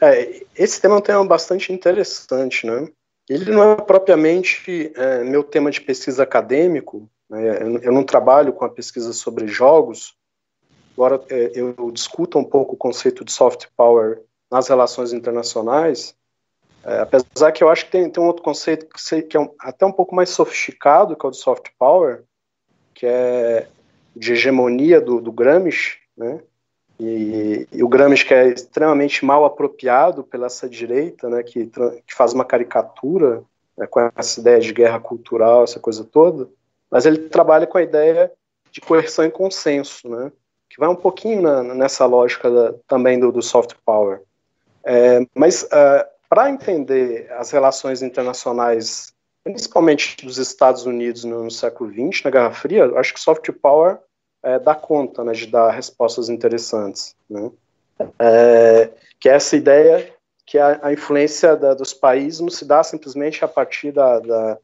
[0.00, 2.88] É, esse tema é um tema bastante interessante, né?
[3.28, 7.62] Ele não é propriamente é, meu tema de pesquisa acadêmico, né?
[7.62, 10.14] eu, eu, não trabalho com a pesquisa sobre jogos,
[10.92, 16.14] embora é, eu discuta um pouco o conceito de soft power nas relações internacionais,
[16.84, 19.50] é, apesar que eu acho que tem, tem um outro conceito que, que é um,
[19.58, 22.24] até um pouco mais sofisticado, que é o de soft power,
[22.92, 23.68] que é
[24.14, 26.40] de hegemonia do, do Gramsci, né?
[26.98, 32.14] E, e, o Gramsci que é extremamente mal apropriado pela essa direita, né, que, que
[32.14, 33.42] faz uma caricatura
[33.76, 36.48] né, com essa ideia de guerra cultural, essa coisa toda,
[36.90, 38.30] mas ele trabalha com a ideia
[38.70, 40.30] de coerção e consenso, né,
[40.70, 44.22] que vai um pouquinho na, nessa lógica da, também do, do, soft power.
[44.84, 51.90] É, mas uh, para entender as relações internacionais, principalmente dos Estados Unidos no, no século
[51.90, 53.98] XX, na Guerra Fria, acho que soft power
[54.44, 57.16] é, conta né, de dar respostas interessantes.
[57.28, 57.50] Né?
[58.18, 60.12] É, que é essa ideia
[60.46, 64.58] que a, a influência da, dos países não se dá simplesmente a partir da, da,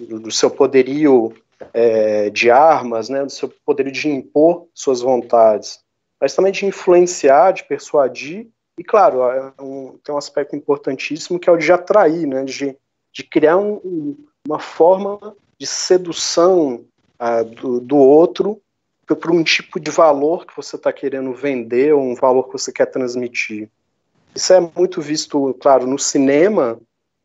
[0.00, 1.34] do seu poderio
[1.72, 5.80] é, de armas, né, do seu poderio de impor suas vontades,
[6.20, 11.48] mas também de influenciar, de persuadir, e claro, é um, tem um aspecto importantíssimo que
[11.48, 12.76] é o de atrair, né, de,
[13.12, 16.84] de criar um, uma forma de sedução
[17.20, 18.60] uh, do, do outro
[19.06, 22.72] por um tipo de valor que você está querendo vender ou um valor que você
[22.72, 23.68] quer transmitir.
[24.34, 26.78] Isso é muito visto, claro, no cinema.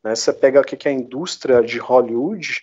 [0.03, 2.61] Né, você pega o que é a indústria de Hollywood,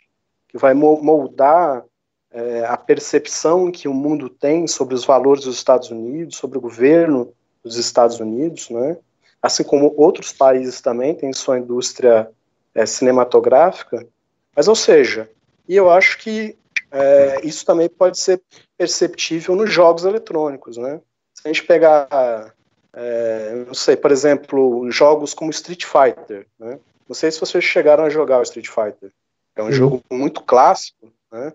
[0.49, 1.85] que vai moldar
[2.31, 6.61] é, a percepção que o mundo tem sobre os valores dos Estados Unidos, sobre o
[6.61, 8.97] governo dos Estados Unidos, né?
[9.43, 12.31] assim como outros países também têm sua indústria
[12.75, 14.07] é, cinematográfica.
[14.55, 15.31] Mas, ou seja,
[15.69, 16.57] e eu acho que
[16.91, 18.41] é, isso também pode ser
[18.77, 21.01] perceptível nos jogos eletrônicos, né?
[21.35, 22.55] Se a gente pegar,
[22.93, 26.79] é, não sei, por exemplo, jogos como Street Fighter, né?
[27.09, 29.13] Não sei se vocês chegaram a jogar o Street Fighter.
[29.55, 29.73] É um uhum.
[29.73, 31.53] jogo muito clássico, né?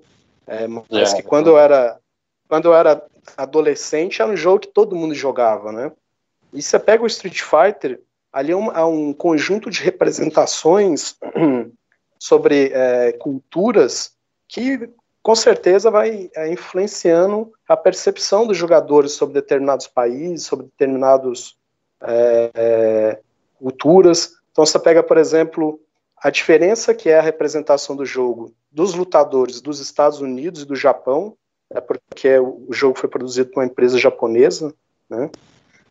[0.47, 1.99] É, mas é, que quando eu era
[2.47, 3.01] quando eu era
[3.37, 5.91] adolescente era um jogo que todo mundo jogava, né?
[6.53, 8.01] E você pega o Street Fighter,
[8.33, 11.15] ali é um, é um conjunto de representações
[12.19, 14.13] sobre é, culturas
[14.47, 14.89] que
[15.23, 21.55] com certeza vai é, influenciando a percepção dos jogadores sobre determinados países, sobre determinadas
[22.01, 23.19] é, é,
[23.59, 24.33] culturas.
[24.51, 25.79] Então você pega, por exemplo,
[26.17, 30.75] a diferença que é a representação do jogo dos lutadores dos Estados Unidos e do
[30.75, 31.35] Japão,
[31.69, 34.73] é porque o jogo foi produzido por uma empresa japonesa,
[35.09, 35.29] né?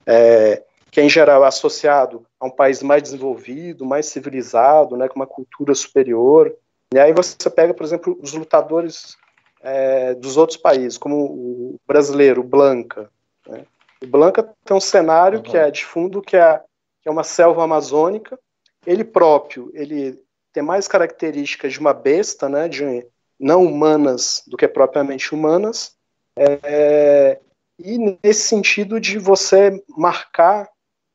[0.07, 5.17] É, que é em geral associado a um país mais desenvolvido, mais civilizado, né, com
[5.17, 6.53] uma cultura superior.
[6.93, 9.17] E aí você pega, por exemplo, os lutadores
[9.63, 13.11] é, dos outros países, como o brasileiro, o Blanca.
[13.47, 13.65] Né?
[14.03, 15.43] O Blanca tem um cenário uhum.
[15.43, 16.59] que é de fundo, que é,
[17.03, 18.39] que é uma selva amazônica.
[18.85, 20.21] Ele próprio, ele
[20.53, 23.07] tem mais características de uma besta, né, de
[23.39, 25.95] não humanas do que propriamente humanas,
[26.37, 27.39] é,
[27.79, 30.69] e nesse sentido de você marcar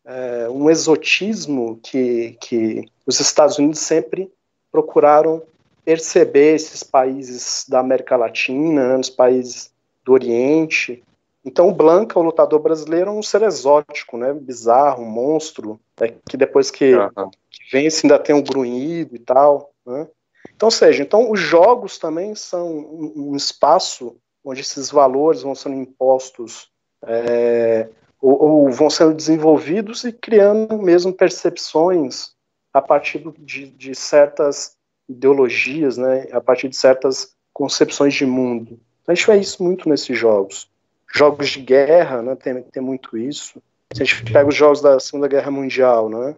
[0.05, 4.31] é, um exotismo que, que os Estados Unidos sempre
[4.71, 5.43] procuraram
[5.85, 9.71] perceber esses países da América Latina, né, nos países
[10.03, 11.03] do Oriente.
[11.45, 16.15] Então, o Blanca, o lutador brasileiro, é um ser exótico, né, bizarro, um monstro, né,
[16.27, 17.29] que depois que, uhum.
[17.51, 19.71] que vence ainda tem um grunhido e tal.
[19.85, 20.07] Né.
[20.55, 25.75] Então, seja, então os jogos também são um, um espaço onde esses valores vão sendo
[25.75, 26.69] impostos
[27.05, 27.89] é,
[28.21, 32.33] ou, ou, vão sendo desenvolvidos e criando mesmo percepções
[32.73, 34.74] a partir de, de certas
[35.07, 38.79] ideologias, né, a partir de certas concepções de mundo.
[39.07, 40.69] A gente vê isso muito nesses jogos.
[41.13, 43.61] Jogos de guerra, né, tem, tem muito isso.
[43.93, 46.35] Se a gente pega os jogos da Segunda Guerra Mundial, né,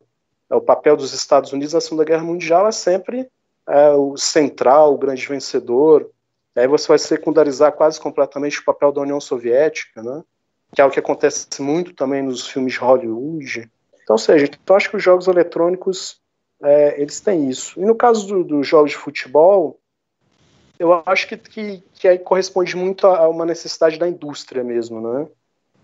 [0.50, 3.30] o papel dos Estados Unidos na Segunda Guerra Mundial é sempre
[3.68, 6.10] é, o central, o grande vencedor.
[6.56, 10.24] Aí você vai secundarizar quase completamente o papel da União Soviética, né,
[10.74, 13.70] que é o que acontece muito também nos filmes de Hollywood.
[14.04, 16.22] Então, ou seja, então acho que os jogos eletrônicos
[16.62, 17.80] é, eles têm isso.
[17.80, 19.80] E no caso dos do jogos de futebol,
[20.80, 25.28] eu acho que, que, que, aí corresponde muito a, uma necessidade da indústria mesmo, né?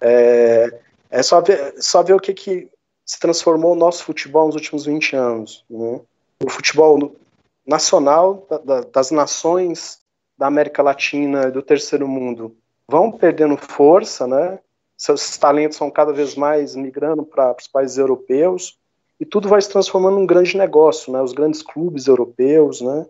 [0.02, 2.70] É, é só, ver, só ver o que, que
[3.06, 5.66] se transformou o nosso futebol nos últimos 20 anos.
[5.70, 6.02] Né?
[6.44, 7.16] O futebol
[7.66, 10.00] nacional da, da, das nações
[10.38, 12.56] da América Latina e do terceiro mundo
[12.88, 14.60] vão perdendo força, né?
[14.98, 18.78] Seus talentos são cada vez mais migrando para os países europeus
[19.24, 21.22] e tudo vai se transformando num grande negócio, né?
[21.22, 23.06] Os grandes clubes europeus, né?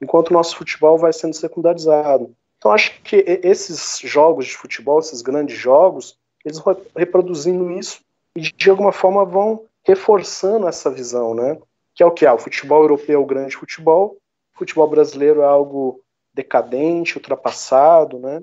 [0.00, 2.34] Enquanto o nosso futebol vai sendo secundarizado.
[2.56, 8.00] Então acho que esses jogos de futebol, esses grandes jogos, eles vão reproduzindo isso
[8.34, 11.58] e de alguma forma vão reforçando essa visão, né?
[11.94, 14.16] Que é o que é o futebol europeu, o grande futebol,
[14.54, 16.00] o futebol brasileiro é algo
[16.32, 18.42] decadente, ultrapassado, né?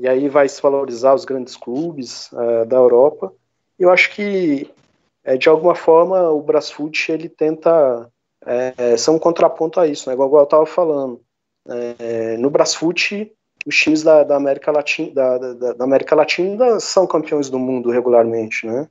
[0.00, 3.30] E aí vai se valorizar os grandes clubes uh, da Europa.
[3.78, 4.71] Eu acho que
[5.24, 8.10] é, de alguma forma o Brasfoot ele tenta
[8.44, 10.14] é, ser um contraponto a isso, né?
[10.14, 11.20] Igual, eu estava falando.
[11.68, 13.32] É, no Brasfoot
[13.64, 17.90] os times da, da América Latina da, da, da, América Latina são campeões do mundo
[17.90, 18.88] regularmente, né?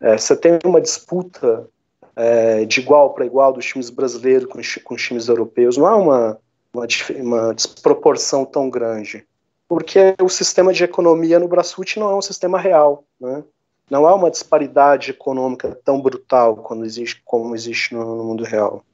[0.00, 1.68] É, você tem uma disputa
[2.16, 5.96] é, de igual para igual dos times brasileiros com, com os times europeus, não há
[5.96, 6.38] uma,
[6.72, 6.86] uma,
[7.20, 9.26] uma, desproporção tão grande,
[9.68, 13.44] porque o sistema de economia no Brasfoot não é um sistema real, né?
[13.90, 18.84] Não há uma disparidade econômica tão brutal quando existe, como existe no, no mundo real.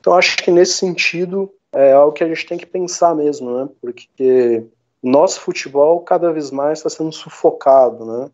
[0.00, 3.68] Então acho que nesse sentido é algo que a gente tem que pensar mesmo, né?
[3.80, 4.64] Porque
[5.02, 8.30] nosso futebol cada vez mais está sendo sufocado, né?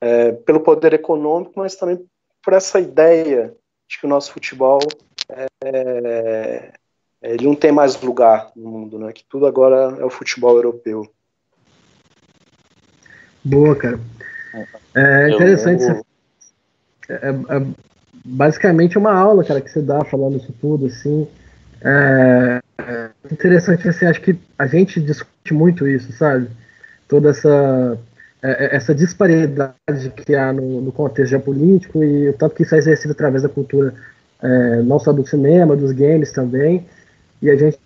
[0.00, 2.04] É, pelo poder econômico, mas também
[2.42, 3.54] por essa ideia
[3.88, 4.80] de que o nosso futebol
[5.28, 6.72] é, é,
[7.22, 9.12] ele não tem mais lugar no mundo, né?
[9.12, 11.10] Que tudo agora é o futebol europeu.
[13.44, 14.00] Boa, cara.
[14.96, 15.84] É interessante.
[15.84, 16.06] Eu...
[17.08, 17.66] É, é,
[18.24, 21.28] basicamente uma aula, cara, que você dá falando isso tudo, assim.
[21.82, 26.48] É, é interessante, assim, acho que a gente discute muito isso, sabe?
[27.06, 27.98] Toda essa,
[28.42, 32.74] é, é, essa disparidade que há no, no contexto geopolítico e o tanto que isso
[32.74, 33.94] é exercido através da cultura,
[34.42, 36.86] é, não só do cinema, dos games também,
[37.40, 37.78] e a gente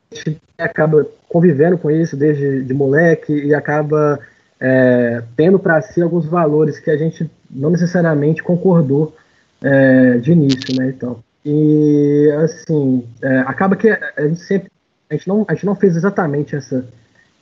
[0.56, 4.18] acaba convivendo com isso desde de moleque e acaba
[4.60, 9.16] é, tendo para si alguns valores que a gente não necessariamente concordou
[9.62, 10.88] é, de início, né?
[10.88, 14.70] Então, e, assim, é, acaba que a gente sempre.
[15.08, 16.84] A gente, não, a gente não fez exatamente essa,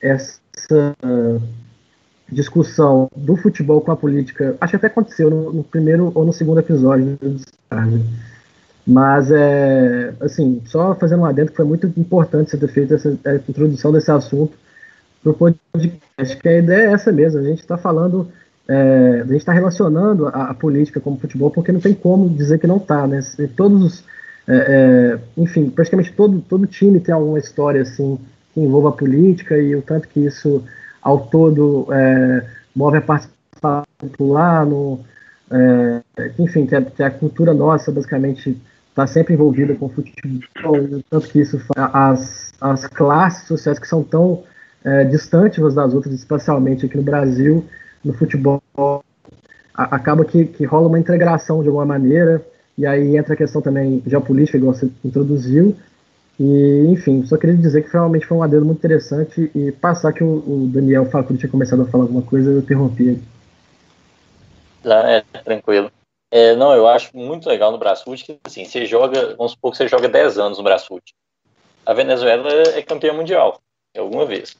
[0.01, 0.95] essa
[2.31, 4.55] discussão do futebol com a política.
[4.59, 7.39] Acho que até aconteceu no, no primeiro ou no segundo episódio do
[8.87, 13.09] Mas, é, assim, só fazendo um adendo foi muito importante você ter feito essa
[13.47, 14.57] introdução desse assunto
[15.21, 17.39] para o podcast, que a ideia é essa mesmo.
[17.39, 18.31] A gente está falando
[18.69, 22.59] é, a gente está relacionando a, a, política como futebol porque não tem como dizer
[22.59, 23.19] que não está, né?
[23.55, 24.03] Todos os,
[24.47, 28.19] é, é, enfim, praticamente todo, todo time tem alguma história assim
[28.53, 30.63] que envolva a política e o tanto que isso
[31.01, 34.99] ao todo é, move a participação popular, no,
[35.49, 36.01] é,
[36.37, 38.55] enfim, que a, que a, cultura nossa basicamente
[38.89, 43.87] está sempre envolvida com o futebol, o tanto que isso as, as classes sociais que
[43.87, 44.43] são tão
[44.83, 47.65] é, distantes umas das outras, especialmente aqui no Brasil,
[48.03, 48.61] no futebol
[49.73, 52.45] a, acaba que, que rola uma integração de alguma maneira,
[52.77, 55.75] e aí entra a questão também geopolítica, igual você introduziu.
[56.39, 60.23] E, enfim, só queria dizer que realmente foi um adendo muito interessante e passar que
[60.23, 63.23] o, o Daniel Facuri tinha começado a falar alguma coisa, eu interrompi ele.
[64.85, 65.91] é, tranquilo.
[66.31, 69.77] É, não, eu acho muito legal no Brasfoot que, assim, você joga, vamos supor que
[69.77, 71.13] você joga 10 anos no Brasfoot.
[71.85, 73.59] A Venezuela é campeã mundial,
[73.97, 74.55] alguma vez.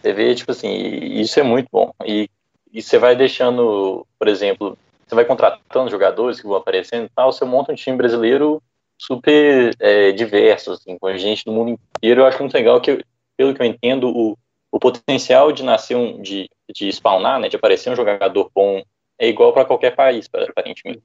[0.00, 1.92] Você vê, tipo assim, isso é muito bom.
[2.04, 2.28] E
[2.76, 7.32] e você vai deixando, por exemplo, você vai contratando jogadores que vão aparecendo e tal,
[7.32, 8.62] você monta um time brasileiro
[8.98, 12.20] super é, diverso, assim, com gente do mundo inteiro.
[12.20, 13.02] Eu acho muito legal que,
[13.34, 14.36] pelo que eu entendo, o,
[14.70, 18.82] o potencial de nascer um, de, de spawnar, né, de aparecer um jogador bom,
[19.18, 21.02] é igual para qualquer país, aparentemente.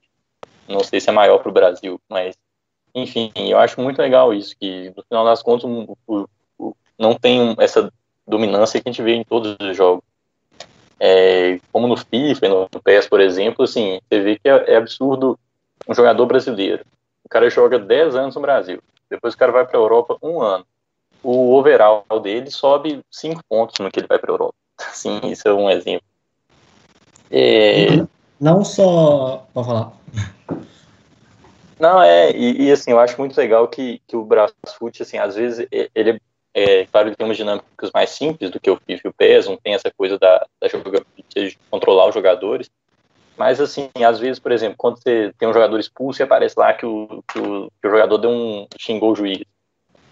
[0.68, 2.36] Não sei se é maior para o Brasil, mas
[2.94, 7.56] enfim, eu acho muito legal isso, que no final das contas o, o, não tem
[7.58, 7.90] essa
[8.26, 10.04] dominância que a gente vê em todos os jogos.
[10.98, 14.76] É, como no FIFA e no PES, por exemplo, assim, você vê que é, é,
[14.76, 15.38] absurdo
[15.88, 16.84] um jogador brasileiro.
[17.24, 18.80] O cara joga 10 anos no Brasil,
[19.10, 20.64] depois o cara vai para a Europa um ano.
[21.22, 24.54] O overall dele sobe 5 pontos no que ele vai para a Europa.
[24.78, 26.06] Assim, isso é um exemplo.
[27.30, 28.04] É...
[28.40, 29.46] Não só.
[29.54, 29.92] Pode falar.
[31.78, 35.34] Não, é, e, e, assim, eu acho muito legal que, que o Brasfoot, assim, às
[35.34, 36.20] vezes ele é
[36.54, 39.46] é, claro que tem umas dinâmicas mais simples do que o FIFA e o PES,
[39.46, 42.70] não tem essa coisa da, da de controlar os jogadores.
[43.36, 46.72] Mas, assim, às vezes, por exemplo, quando você tem um jogador expulso e aparece lá
[46.74, 49.42] que o, que o, que o jogador deu um, xingou o juiz,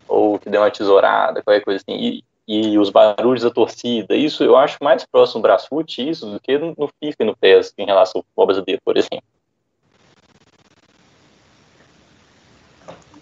[0.08, 4.42] ou que deu uma tesourada, qualquer coisa assim, e, e os barulhos da torcida, isso
[4.42, 7.74] eu acho mais próximo do Brasfoot, isso, do que no, no FIFA e no PES,
[7.76, 9.22] em relação ao futebol brasileiro, por exemplo.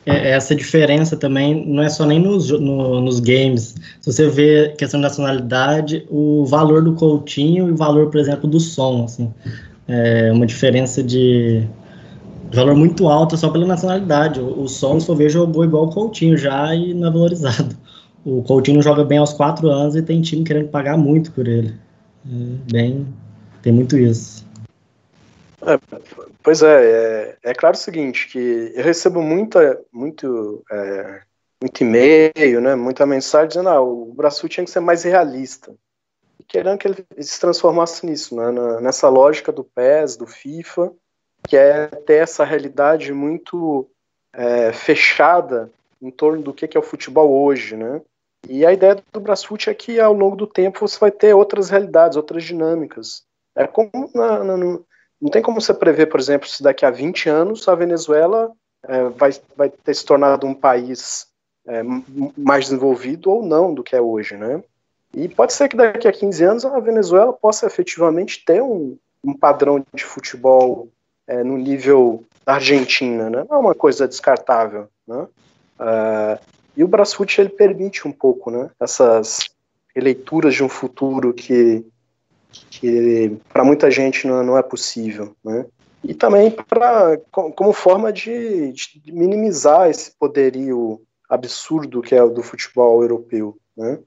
[0.09, 3.74] Essa diferença também não é só nem nos, no, nos games.
[4.00, 8.48] Se você vê questão de nacionalidade, o valor do Coutinho e o valor, por exemplo,
[8.48, 9.32] do som, assim,
[9.86, 11.66] é uma diferença de
[12.52, 14.40] valor muito alto só pela nacionalidade.
[14.40, 17.76] O, o som, se eu ver, jogou igual o Coutinho já e não é valorizado.
[18.24, 21.74] O Coutinho joga bem aos quatro anos e tem time querendo pagar muito por ele.
[22.26, 23.06] É, bem,
[23.62, 24.46] tem muito isso.
[25.62, 25.78] É,
[26.49, 31.20] pois é, é, é, claro o seguinte, que eu recebo muita, muito, é,
[31.61, 35.74] muito e-mail, né, muita mensagem dizendo, ah, o Brasil tinha que ser mais realista.
[36.40, 40.90] E querendo que ele se transformasse nisso, né, nessa lógica do PES, do FIFA,
[41.46, 43.86] que é ter essa realidade muito
[44.32, 45.70] é, fechada
[46.01, 48.01] em torno do que é o futebol hoje, né?
[48.49, 51.68] E a ideia do Brasfoot é que ao longo do tempo você vai ter outras
[51.68, 53.26] realidades, outras dinâmicas.
[53.55, 54.80] É como na, na,
[55.20, 58.52] não tem como você prever, por exemplo, se daqui a 20 anos a Venezuela
[58.84, 61.26] é, vai, vai ter se tornado um país
[61.66, 61.82] é,
[62.36, 64.62] mais desenvolvido ou não do que é hoje, né?
[65.14, 69.34] E pode ser que daqui a 15 anos a Venezuela possa efetivamente ter um, um
[69.34, 70.88] padrão de futebol
[71.26, 73.44] é, no nível da Argentina, né?
[73.48, 75.26] Não é uma coisa descartável, né?
[75.78, 76.38] Uh,
[76.76, 78.70] e o Brasfoot ele permite um pouco, né?
[78.80, 79.50] Essas
[79.94, 81.84] leituras de um futuro que
[82.70, 85.66] que para muita gente não, não, é possível, né?
[86.03, 92.42] E também para como forma de, de, minimizar esse poderio absurdo que é o do
[92.42, 93.99] futebol europeu, né?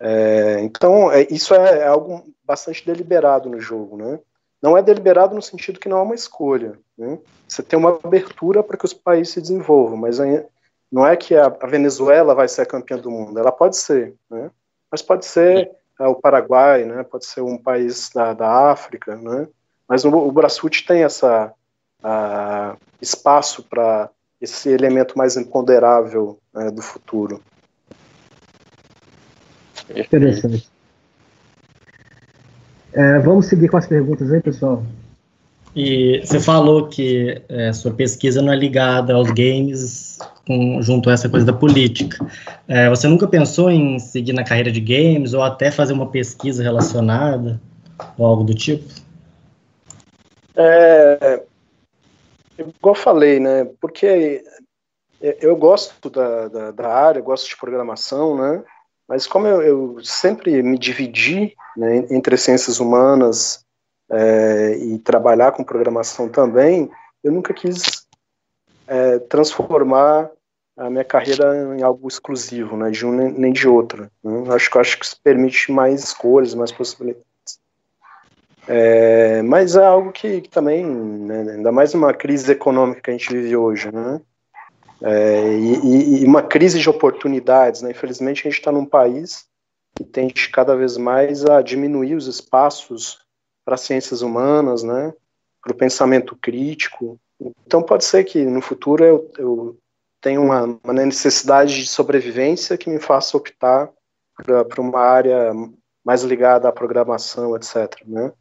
[0.00, 4.18] É, então é, isso é, é, algo bastante deliberado no jogo, né?
[4.60, 7.18] Não é deliberado no sentido que não é uma escolha, né?
[7.46, 10.18] Você tem uma abertura para que os países se desenvolvam, mas
[10.90, 13.38] não é que a, a Venezuela vai ser a campeã do mundo.
[13.38, 14.50] Ela pode ser, né?
[14.90, 15.70] Mas pode ser é
[16.06, 17.02] o Paraguai, né?
[17.02, 19.48] Pode ser um país da, da África, né?
[19.88, 20.32] Mas o, o
[20.86, 21.52] tem essa
[22.02, 27.42] a, espaço para esse elemento mais imponderável né, do futuro.
[29.90, 30.70] Interessante.
[32.92, 34.82] É, vamos seguir com as perguntas aí, pessoal.
[35.80, 41.12] E você falou que é, sua pesquisa não é ligada aos games com, junto a
[41.12, 42.18] essa coisa da política.
[42.66, 46.64] É, você nunca pensou em seguir na carreira de games ou até fazer uma pesquisa
[46.64, 47.60] relacionada
[48.18, 48.92] ou algo do tipo?
[50.56, 51.44] É,
[52.58, 53.70] igual falei, né?
[53.80, 54.42] Porque
[55.20, 58.64] eu gosto da, da, da área, gosto de programação, né?
[59.06, 63.64] Mas como eu, eu sempre me dividi né, entre ciências humanas
[64.10, 66.90] é, e trabalhar com programação também,
[67.22, 68.06] eu nunca quis
[68.86, 70.30] é, transformar
[70.76, 74.08] a minha carreira em algo exclusivo, né, de um nem de outro.
[74.22, 74.54] Né?
[74.54, 77.26] Acho que acho que isso permite mais escolhas, mais possibilidades.
[78.66, 83.12] É, mas é algo que, que também, né, ainda mais uma crise econômica que a
[83.14, 84.20] gente vive hoje, né?
[85.00, 87.90] É, e, e, uma crise de oportunidades, né?
[87.92, 89.46] Infelizmente a gente está num país
[89.96, 93.18] que tende cada vez mais a diminuir os espaços
[93.68, 95.12] para ciências humanas, né?
[95.62, 97.20] Para o pensamento crítico.
[97.66, 99.76] Então pode ser que no futuro eu, eu
[100.22, 103.90] tenho uma, uma, necessidade de sobrevivência que me faça optar
[104.42, 105.52] para uma área
[106.02, 107.94] mais ligada à programação, etc.
[108.06, 108.32] Né?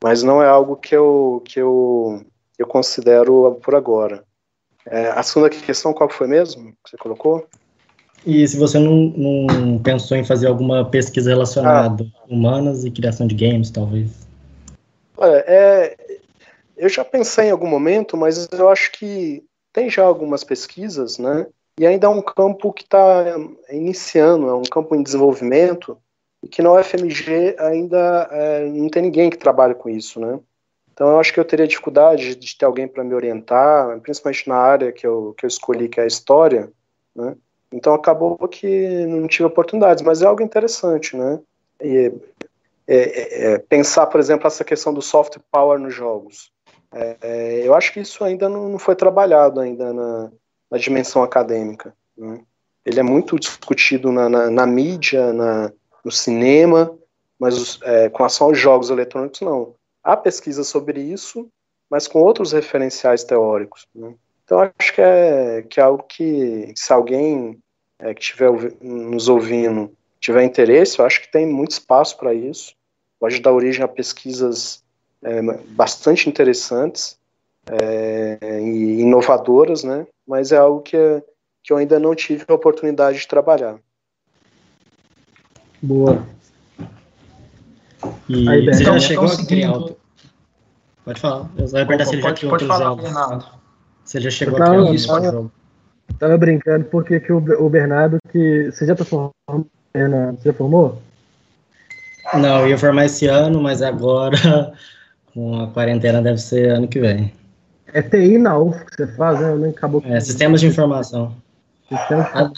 [0.00, 2.24] Mas não é algo que eu, que eu,
[2.56, 4.22] eu considero por agora.
[4.86, 7.44] É, a segunda questão, qual foi mesmo que você colocou?
[8.24, 12.24] E se você não, não pensou em fazer alguma pesquisa relacionada ah.
[12.28, 14.25] humanas e criação de games, talvez?
[15.16, 15.96] Olha, é,
[16.76, 19.42] eu já pensei em algum momento, mas eu acho que
[19.72, 21.46] tem já algumas pesquisas, né?
[21.78, 23.24] E ainda é um campo que está
[23.70, 25.98] iniciando, é um campo em desenvolvimento,
[26.42, 30.38] e que na UFMG ainda é, não tem ninguém que trabalhe com isso, né?
[30.92, 34.56] Então eu acho que eu teria dificuldade de ter alguém para me orientar, principalmente na
[34.56, 36.70] área que eu, que eu escolhi, que é a história,
[37.14, 37.36] né?
[37.70, 41.38] Então acabou que não tive oportunidades, mas é algo interessante, né?
[41.82, 42.10] E,
[42.86, 46.50] é, é, é pensar, por exemplo, essa questão do soft power nos jogos.
[46.92, 50.30] É, é, eu acho que isso ainda não, não foi trabalhado ainda na,
[50.70, 51.94] na dimensão acadêmica.
[52.16, 52.40] Né?
[52.84, 55.32] Ele é muito discutido na, na, na mídia,
[56.04, 56.96] no cinema,
[57.38, 59.74] mas é, com relação aos jogos eletrônicos, não.
[60.02, 61.48] Há pesquisa sobre isso,
[61.90, 63.86] mas com outros referenciais teóricos.
[63.92, 64.14] Né?
[64.44, 67.58] Então, acho que é, que é algo que, se alguém
[68.14, 69.90] que estiver nos ouvindo
[70.26, 72.74] tiver interesse, eu acho que tem muito espaço para isso.
[73.18, 74.82] Pode dar origem a pesquisas
[75.22, 77.16] é, bastante interessantes
[77.70, 80.04] é, e inovadoras, né?
[80.26, 80.96] Mas é algo que,
[81.62, 83.76] que eu ainda não tive a oportunidade de trabalhar.
[85.80, 86.26] Boa.
[88.28, 89.96] E Aí, você então, já chegou então, a criar auto...
[91.04, 91.50] Pode falar.
[91.56, 93.60] Eu perguntar se ele já criou pode falar,
[94.04, 95.52] Você já chegou então, a criar isso, jogo.
[96.18, 98.72] Tava brincando porque que o, o Bernardo, que.
[98.72, 99.04] Você já tá
[100.00, 100.38] Bernardo?
[100.42, 101.00] Você formou?
[102.34, 104.72] Não, eu ia formar esse ano, mas agora,
[105.32, 107.32] com a quarentena, deve ser ano que vem.
[107.94, 109.54] É TI na UF que você faz, né?
[109.54, 111.32] Nem acabou É, sistemas de informação.
[111.88, 112.50] Sistemas de Ah,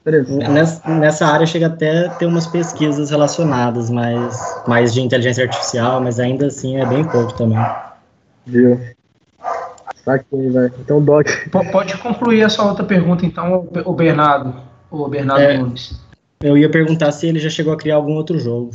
[0.00, 0.50] Interessante.
[0.50, 6.00] Nessa, nessa área chega até a ter umas pesquisas relacionadas, mas mais de inteligência artificial,
[6.00, 7.58] mas ainda assim é bem pouco também.
[8.46, 8.80] Viu?
[10.04, 10.72] Saquei, velho.
[10.80, 11.26] Então, Doc.
[11.50, 14.54] Po- Pode concluir a sua outra pergunta, então, o Bernardo.
[14.90, 15.58] O Bernardo É.
[15.58, 16.00] Nunes.
[16.40, 18.70] Eu ia perguntar se ele já chegou a criar algum outro jogo.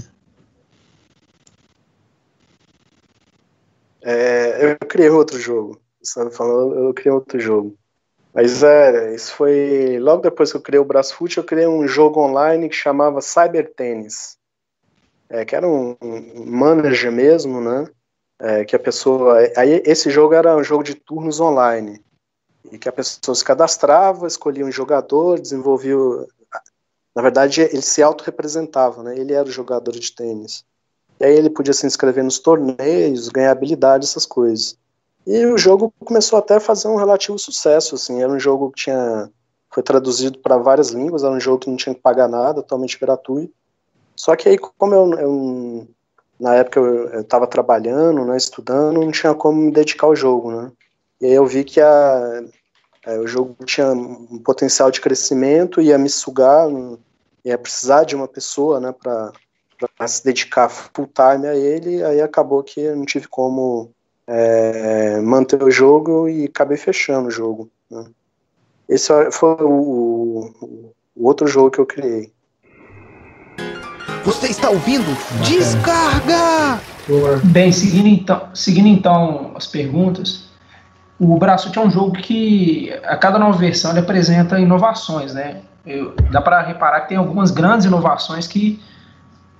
[4.01, 5.79] É, eu criei outro jogo.
[6.13, 7.77] Tá falando, eu criei outro jogo.
[8.33, 12.19] Mas é, isso foi logo depois que eu criei o Brasfoot, eu criei um jogo
[12.19, 14.37] online que chamava Cyber Tennis.
[15.29, 17.87] É, que era um, um manager mesmo, né?
[18.39, 19.39] É, que a pessoa.
[19.55, 22.03] Aí esse jogo era um jogo de turnos online.
[22.71, 25.95] E que a pessoa se cadastrava, escolhia um jogador, desenvolvia.
[27.15, 29.17] Na verdade, ele se autorrepresentava, né?
[29.17, 30.65] Ele era o jogador de tênis.
[31.19, 34.77] E aí ele podia se inscrever nos torneios, ganhar habilidade, essas coisas.
[35.25, 38.83] E o jogo começou até a fazer um relativo sucesso, assim, era um jogo que
[38.83, 39.29] tinha
[39.73, 42.99] foi traduzido para várias línguas, era um jogo que não tinha que pagar nada, totalmente
[42.99, 43.51] gratuito.
[44.15, 45.87] Só que aí, como eu, eu
[46.39, 50.71] na época eu estava trabalhando, né, estudando, não tinha como me dedicar ao jogo, né?
[51.19, 52.43] E aí eu vi que a,
[53.05, 56.67] é, o jogo tinha um potencial de crescimento, ia me sugar,
[57.43, 59.31] ia precisar de uma pessoa, né, para
[59.97, 63.89] para se dedicar full time a ele, aí acabou que eu não tive como
[64.25, 67.69] é, manter o jogo e acabei fechando o jogo.
[67.91, 68.05] né.
[68.87, 69.67] Esse foi o,
[70.61, 72.31] o- o outro jogo que eu criei.
[74.23, 75.03] Você está ouvindo?
[75.43, 76.79] Descarga!
[77.51, 80.45] Bem, seguindo então, seguindo então as perguntas,
[81.19, 85.61] o Brasfoot é um jogo que a cada nova versão ele apresenta inovações, né?
[85.85, 88.81] Eu- dá para reparar que tem algumas grandes inovações que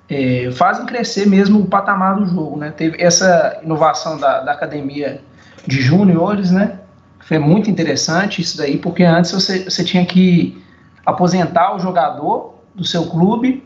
[0.09, 2.71] é, fazem crescer mesmo o patamar do jogo, né?
[2.71, 5.21] Teve essa inovação da, da academia
[5.65, 6.79] de júniores, né?
[7.19, 10.61] Foi muito interessante isso daí, porque antes você, você tinha que
[11.05, 13.63] aposentar o jogador do seu clube,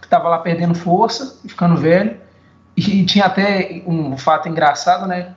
[0.00, 2.16] que estava lá perdendo força e ficando velho,
[2.76, 5.34] e tinha até um fato engraçado, né?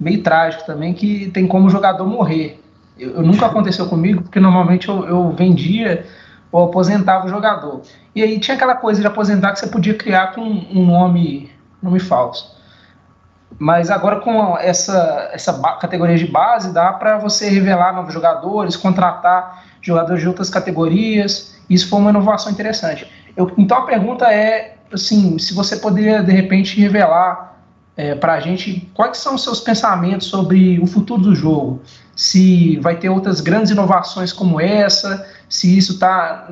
[0.00, 2.60] Meio trágico também, que tem como o jogador morrer.
[2.98, 6.06] Eu, eu nunca aconteceu comigo, porque normalmente eu, eu vendia
[6.50, 7.82] ou aposentava o jogador.
[8.14, 11.50] E aí tinha aquela coisa de aposentar que você podia criar com um nome,
[11.82, 12.58] nome falso.
[13.58, 19.64] Mas agora com essa, essa categoria de base, dá para você revelar novos jogadores, contratar
[19.82, 21.56] jogadores de outras categorias.
[21.68, 23.06] Isso foi uma inovação interessante.
[23.36, 27.59] Eu- então a pergunta é, assim, se você poderia de repente revelar
[27.96, 31.82] é, para a gente quais são os seus pensamentos sobre o futuro do jogo.
[32.14, 36.48] Se vai ter outras grandes inovações como essa, se isso está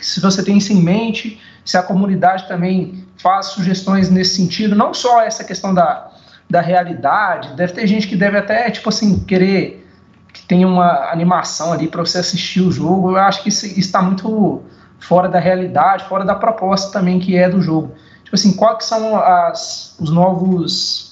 [0.00, 4.94] se você tem isso em mente, se a comunidade também faz sugestões nesse sentido, não
[4.94, 6.10] só essa questão da,
[6.48, 9.86] da realidade, deve ter gente que deve até, tipo assim, querer
[10.32, 13.10] que tenha uma animação ali para você assistir o jogo.
[13.10, 14.62] Eu acho que isso está muito
[14.98, 17.94] fora da realidade, fora da proposta também que é do jogo.
[18.30, 21.10] Tipo assim, quais são as, os novos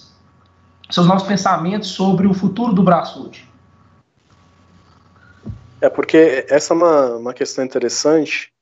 [0.88, 3.44] seus novos pensamentos sobre o futuro do Brasfoot?
[5.80, 8.52] É porque essa é uma, uma questão interessante,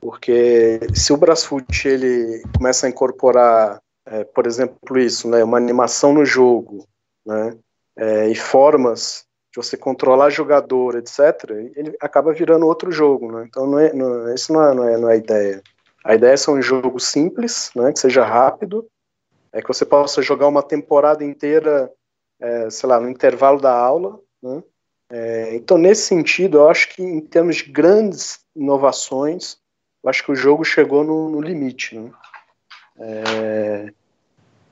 [0.00, 6.12] porque se o Brasfoot ele começa a incorporar, é, por exemplo, isso, né, uma animação
[6.12, 6.86] no jogo,
[7.24, 7.56] né,
[7.96, 13.46] é, e formas de você controlar jogador, etc., ele acaba virando outro jogo, né?
[13.48, 15.62] Então não é, não, isso não é, não, é, não é a ideia.
[16.04, 18.86] A ideia é ser um jogo simples, né, que seja rápido,
[19.52, 21.90] é que você possa jogar uma temporada inteira,
[22.40, 24.62] é, sei lá, no intervalo da aula, né?
[25.10, 29.58] É, então, nesse sentido, eu acho que em termos de grandes inovações,
[30.02, 32.10] eu acho que o jogo chegou no, no limite, né?
[32.98, 33.92] É,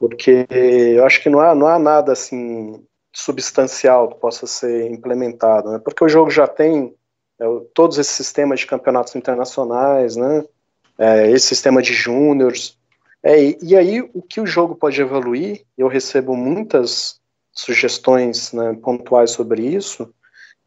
[0.00, 5.70] porque eu acho que não há, não há nada assim substancial que possa ser implementado,
[5.70, 5.78] né?
[5.78, 6.94] Porque o jogo já tem
[7.40, 10.44] é, todos esses sistemas de campeonatos internacionais, né?
[10.98, 12.76] É, esse sistema de júniores.
[13.22, 17.20] É, e, aí, o que o jogo pode evoluir, eu recebo muitas
[17.52, 20.12] sugestões né, pontuais sobre isso,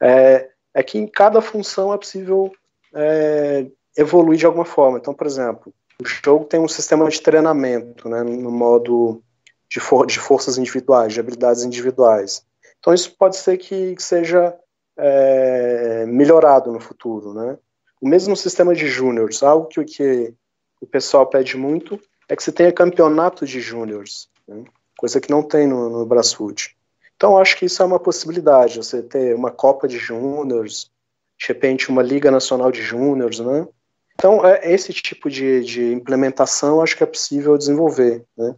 [0.02, 2.52] é, é, que em cada função é possível
[2.94, 3.68] é,
[3.98, 4.98] evoluir de alguma forma.
[4.98, 9.22] Então, por exemplo, o jogo tem um sistema de treinamento, né, no modo
[9.70, 12.46] de, for de forças individuais, de habilidades individuais.
[12.80, 14.56] Então, isso pode ser que, que seja
[14.98, 17.34] é, melhorado no futuro.
[17.34, 17.58] Né?
[18.06, 20.32] O mesmo sistema de júniors, algo que, que
[20.80, 22.00] o pessoal pede muito
[22.30, 24.64] é que você tenha campeonato de júniors, né?
[24.96, 26.78] coisa que não tem no, no Brasfoot.
[27.16, 30.92] Então, acho que isso é uma possibilidade, você ter uma Copa de Júniors,
[31.40, 33.68] de repente uma Liga Nacional de Júniores, né?
[34.14, 38.56] Então, é, esse tipo de, de implementação acho que é possível desenvolver, né?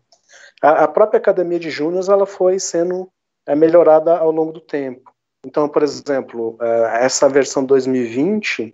[0.62, 3.10] A, a própria Academia de Júniores, ela foi sendo
[3.45, 5.10] é, melhorada ao longo do tempo.
[5.45, 8.74] Então, por exemplo, é, essa versão 2020,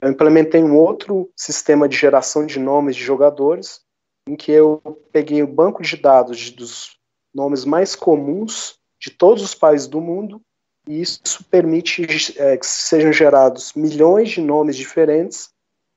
[0.00, 3.82] eu implementei um outro sistema de geração de nomes de jogadores,
[4.26, 4.80] em que eu
[5.12, 6.96] peguei o banco de dados dos
[7.34, 10.40] nomes mais comuns de todos os países do mundo,
[10.88, 12.06] e isso permite
[12.38, 15.50] é, que sejam gerados milhões de nomes diferentes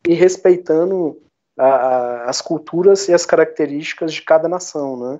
[0.06, 1.22] e respeitando
[1.58, 5.20] a, a, as culturas e as características de cada nação, né?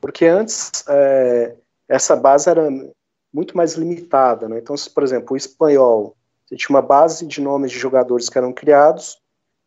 [0.00, 1.54] Porque antes é,
[1.88, 2.68] essa base era
[3.32, 4.58] muito mais limitada, né?
[4.58, 6.16] Então, se, por exemplo, o espanhol,
[6.46, 9.18] você tinha uma base de nomes de jogadores que eram criados,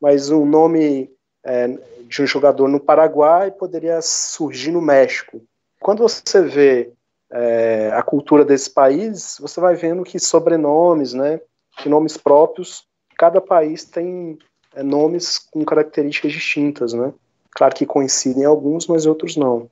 [0.02, 1.12] mas um nome
[1.44, 1.68] é,
[2.08, 5.42] de um jogador no Paraguai poderia surgir no México.
[5.82, 6.94] Quando você vê
[7.32, 11.42] é, a cultura desse país, você vai vendo que sobrenomes, né,
[11.78, 12.86] que nomes próprios,
[13.18, 14.38] cada país tem
[14.74, 17.14] é, nomes com características distintas, né?
[17.52, 19.70] Claro que coincidem alguns, mas outros não.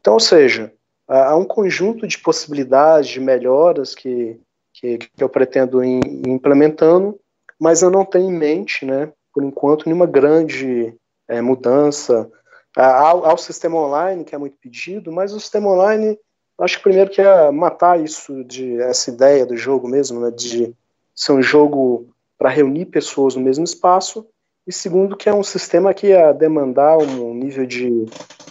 [0.00, 0.72] Então, ou seja,
[1.06, 4.40] há um conjunto de possibilidades, de melhoras que,
[4.80, 7.20] que, que eu pretendo ir implementando,
[7.60, 10.94] mas eu não tenho em mente, né, por enquanto, nenhuma grande
[11.28, 12.30] é, mudança.
[12.76, 16.18] Ao, ao, sistema online, que é muito pedido, mas o sistema online,
[16.58, 20.74] acho que primeiro que é matar isso, de essa ideia do jogo mesmo, né, de
[21.14, 22.08] ser um jogo
[22.38, 24.26] para reunir pessoas no mesmo espaço,
[24.66, 28.06] e segundo que é um sistema que ia demandar um nível de,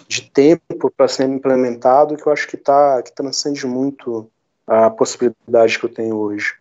[0.07, 4.29] de tempo para ser implementado, que eu acho que, tá, que transcende muito
[4.69, 6.53] a possibilidade que eu tenho hoje.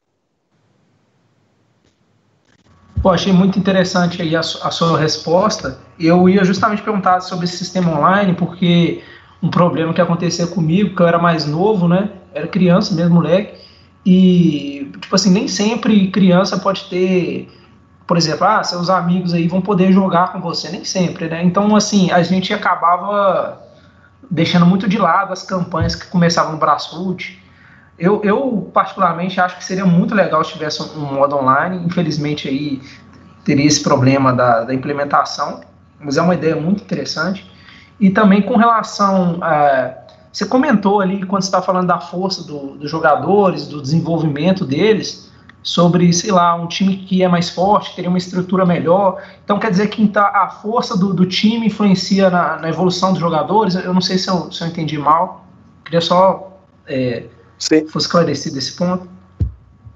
[3.02, 5.78] Pô, achei muito interessante aí a, a, sua resposta.
[6.00, 9.02] Eu ia justamente perguntar sobre esse sistema online, porque
[9.42, 12.10] um problema que acontecia comigo, que eu era mais novo, né?
[12.34, 13.56] Era criança mesmo, moleque.
[14.04, 17.48] E, tipo assim, nem sempre criança pode ter,
[18.06, 21.42] por exemplo, ah, seus amigos aí vão poder jogar com você, nem sempre, né?
[21.44, 23.62] Então, assim, a gente acabava
[24.30, 27.40] deixando muito de lado as campanhas que começavam no Brasfoot,
[27.98, 31.84] eu, eu, particularmente, acho que seria muito legal se tivesse um, modo online.
[31.84, 32.80] Infelizmente, aí
[33.44, 35.60] teria esse problema da, da implementação,
[35.98, 37.50] mas é uma ideia muito interessante.
[37.98, 39.38] E também com relação.
[39.42, 39.94] A,
[40.32, 45.32] você comentou ali, quando você está falando da força do, dos jogadores, do desenvolvimento deles,
[45.62, 49.20] sobre, sei lá, um time que é mais forte, teria uma estrutura melhor.
[49.42, 53.20] Então, quer dizer que então, a força do, do time influencia na, na, evolução dos
[53.20, 53.74] jogadores?
[53.74, 55.44] Eu não sei se eu, se eu entendi mal.
[55.84, 56.60] Queria só.
[56.86, 57.24] É,
[57.58, 57.86] Sim.
[57.88, 59.08] Foi esclarecido esse ponto?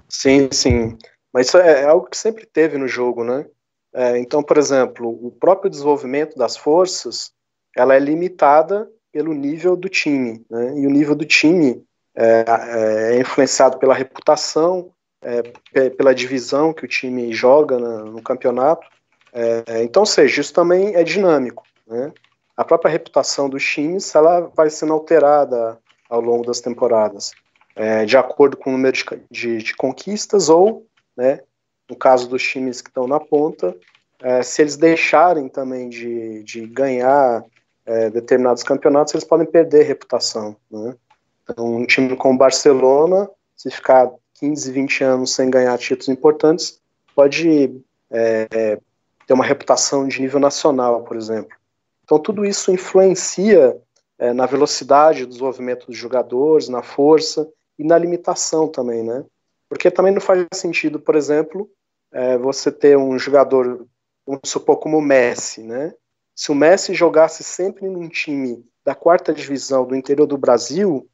[0.08, 0.98] Sim, sim.
[1.32, 3.46] Mas isso é, é algo que sempre teve no jogo, né?
[3.94, 7.32] É, então, por exemplo, o próprio desenvolvimento das forças,
[7.76, 10.78] ela é limitada pelo nível do time, né?
[10.78, 11.82] E o nível do time
[12.14, 14.90] é, é, é influenciado pela reputação,
[15.22, 18.86] é, pela divisão que o time joga na, no campeonato.
[19.32, 22.12] É, então, ou seja, isso também é dinâmico, né?
[22.54, 25.78] A própria reputação dos times, ela vai sendo alterada
[26.10, 27.32] ao longo das temporadas
[27.74, 31.40] é, de acordo com o número de, de, de conquistas ou, né,
[31.88, 33.76] no caso dos times que estão na ponta,
[34.20, 37.44] é, se eles deixarem também de, de ganhar
[37.84, 40.56] é, determinados campeonatos, eles podem perder reputação.
[40.70, 40.94] Né?
[41.42, 46.80] Então, um time como o Barcelona, se ficar 15, 20 anos sem ganhar títulos importantes,
[47.14, 48.78] pode é, é,
[49.26, 51.56] ter uma reputação de nível nacional, por exemplo.
[52.04, 53.76] Então, tudo isso influencia
[54.18, 57.48] é, na velocidade do desenvolvimento dos jogadores, na força
[57.78, 59.24] e na limitação também, né?
[59.68, 61.70] Porque também não faz sentido, por exemplo,
[62.12, 63.86] é, você ter um jogador,
[64.26, 65.94] vamos supor, como o Messi, né?
[66.34, 71.08] Se o Messi jogasse sempre num time da quarta divisão do interior do Brasil,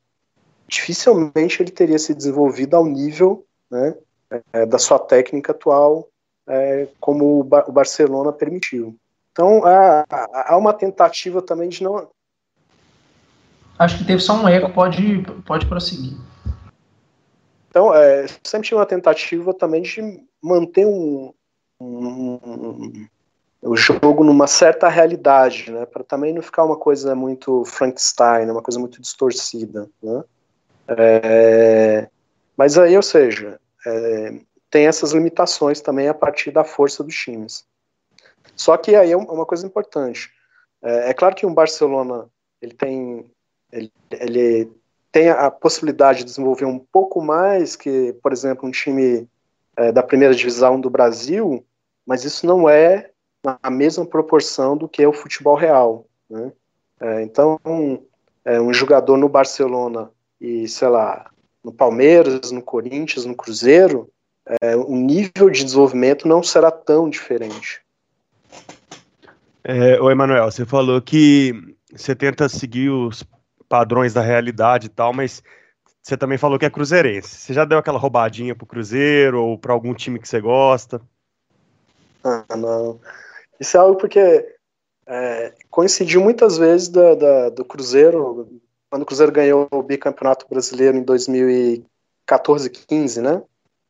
[0.67, 3.95] dificilmente ele teria se desenvolvido ao nível né,
[4.53, 6.09] é, da sua técnica atual,
[6.47, 8.97] é, como o, o, Barcelona permitiu.
[9.33, 12.09] Então há, há, uma tentativa também de não.
[13.79, 16.17] Acho que teve só um erro, pode, pode prosseguir.
[17.69, 20.01] Então, é, sempre tinha uma tentativa também de
[20.43, 21.33] manter um,
[21.81, 23.09] um, um,
[23.63, 28.63] o jogo numa certa realidade, né, para também não ficar uma coisa muito Frankenstein, uma
[28.63, 30.25] coisa muito distorcida, né.
[30.89, 32.09] É,
[32.57, 34.41] mas aí, ou seja, é,
[34.71, 37.67] tem essas limitações também a partir da força dos times.
[38.57, 40.31] Só que aí é uma coisa importante.
[40.83, 42.29] É, é claro que um Barcelona
[42.61, 43.31] ele tem
[43.71, 44.73] ele, ele
[45.19, 49.29] tem a possibilidade de desenvolver um pouco mais que, por exemplo, um time
[49.77, 51.67] é, da primeira divisão do Brasil,
[52.07, 53.11] mas isso não é
[53.45, 56.07] na mesma proporção do que é o futebol real.
[56.31, 56.53] Né?
[57.01, 58.01] É, então, um,
[58.45, 60.09] é, um jogador no Barcelona
[60.41, 61.29] e, sei lá,
[61.65, 64.09] no Palmeiras, no Corinthians, no Cruzeiro,
[64.63, 67.81] é, o nível de desenvolvimento não será tão diferente.
[69.65, 73.25] É, Emanuel, você falou que você tenta seguir os
[73.69, 75.43] padrões da realidade e tal, mas
[76.03, 77.37] você também falou que é cruzeirense.
[77.37, 81.01] Você já deu aquela roubadinha pro Cruzeiro ou para algum time que você gosta?
[82.25, 82.99] Ah, não.
[83.61, 84.57] Isso é algo porque
[85.07, 88.49] é, coincidiu muitas vezes da, da, do Cruzeiro,
[88.91, 93.43] quando o Cruzeiro ganhou o bicampeonato brasileiro em 2014, 15, né?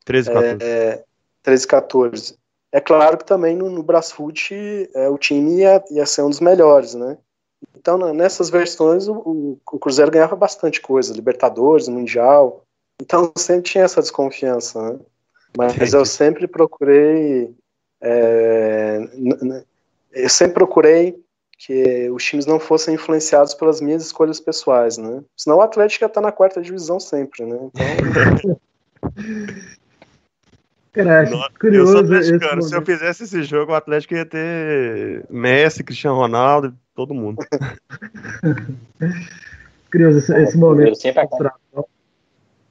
[0.05, 0.59] 13, 14.
[0.63, 1.05] É,
[1.43, 2.39] 13, 14.
[2.73, 4.55] É claro que também no, no Brasfoot
[4.95, 7.17] é, o time ia, ia ser um dos melhores, né?
[7.77, 12.65] Então, nessas versões, o, o, Cruzeiro ganhava bastante coisa, Libertadores, Mundial.
[13.01, 14.99] Então, sempre tinha essa desconfiança, né?
[15.57, 17.55] Mas eu sempre procurei.
[18.01, 18.99] É,
[20.13, 21.19] eu sempre procurei
[21.57, 25.25] que os times não fossem influenciados pelas minhas escolhas pessoais, né?
[25.37, 27.59] Senão o Atlético ia estar na quarta divisão sempre, né?
[27.75, 28.61] Então...
[31.59, 32.63] Curioso eu sou atleticano.
[32.63, 37.39] Se eu fizesse esse jogo, o Atlético ia ter Messi, Cristiano Ronaldo, todo mundo.
[39.91, 40.99] curioso esse, esse momento.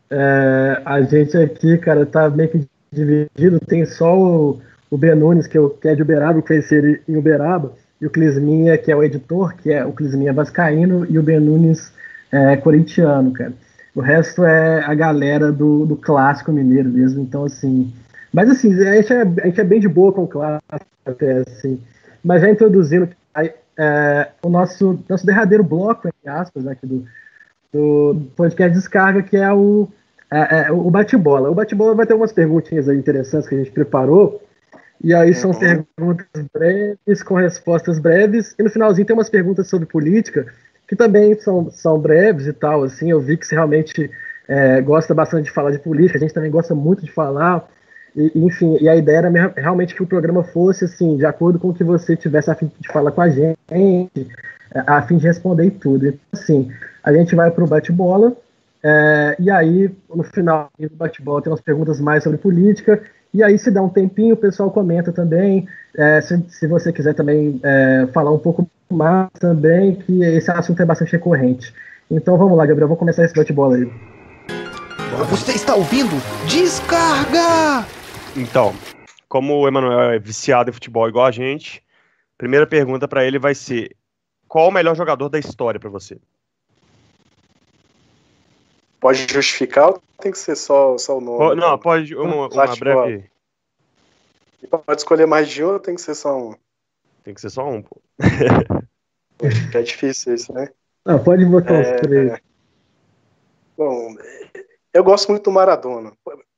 [0.09, 3.59] É, a gente aqui, cara, tá meio que dividido.
[3.59, 7.01] Tem só o, o Ben Nunes, que, eu, que é de Uberaba, que fez ele
[7.07, 11.17] em Uberaba, e o Clisminha, que é o editor, que é o Clisminha vascaíno, e
[11.17, 11.91] o Ben Nunes
[12.31, 13.53] é corintiano, cara.
[13.95, 17.21] O resto é a galera do, do clássico mineiro mesmo.
[17.21, 17.91] Então, assim,
[18.37, 20.61] mas assim, a gente é, a gente é bem de boa com o clássico,
[21.03, 21.81] até assim.
[22.23, 23.09] Mas já introduzindo
[23.75, 27.03] é, o nosso, nosso derradeiro bloco, entre aspas, aqui do,
[27.73, 29.87] do podcast Descarga, que é o,
[30.29, 31.49] é, é, o bate-bola.
[31.49, 34.39] O bate-bola vai ter umas perguntinhas interessantes que a gente preparou.
[35.03, 35.57] E aí são uhum.
[35.57, 38.53] perguntas breves, com respostas breves.
[38.59, 40.45] E no finalzinho tem umas perguntas sobre política,
[40.87, 42.83] que também são, são breves e tal.
[42.83, 44.11] Assim, eu vi que você realmente
[44.47, 47.67] é, gosta bastante de falar de política, a gente também gosta muito de falar.
[48.17, 51.69] E, enfim, e a ideia era realmente que o programa fosse assim, de acordo com
[51.69, 53.59] o que você tivesse a fim de falar com a gente,
[54.73, 56.07] a fim de responder e tudo.
[56.07, 56.71] Então, assim,
[57.03, 58.35] a gente vai para o bate-bola,
[58.83, 63.01] é, e aí, no final do bate-bola, tem umas perguntas mais sobre política,
[63.33, 65.67] e aí, se dá um tempinho, o pessoal comenta também.
[65.95, 70.81] É, se, se, você quiser também é, falar um pouco mais também, que esse assunto
[70.81, 71.73] é bastante recorrente.
[72.09, 73.91] Então vamos lá, Gabriel, vou começar esse bate-bola aí.
[75.29, 76.15] Você está ouvindo?
[76.47, 77.96] Descarga!
[78.37, 78.71] Então,
[79.27, 81.83] como o Emanuel é viciado em futebol igual a gente,
[82.37, 83.95] primeira pergunta para ele vai ser:
[84.47, 86.19] qual o melhor jogador da história para você?
[88.99, 91.55] Pode justificar ou tem que ser só, só o nome?
[91.55, 93.27] não, pode uma, uma breve.
[94.69, 96.55] Pode escolher mais de um ou tem que ser só um?
[97.23, 97.99] Tem que ser só um, pô.
[99.73, 100.69] é difícil isso, né?
[101.03, 101.95] Não, pode botar é...
[101.95, 102.39] os três.
[103.75, 104.15] Bom,
[104.93, 106.11] eu gosto muito do Maradona.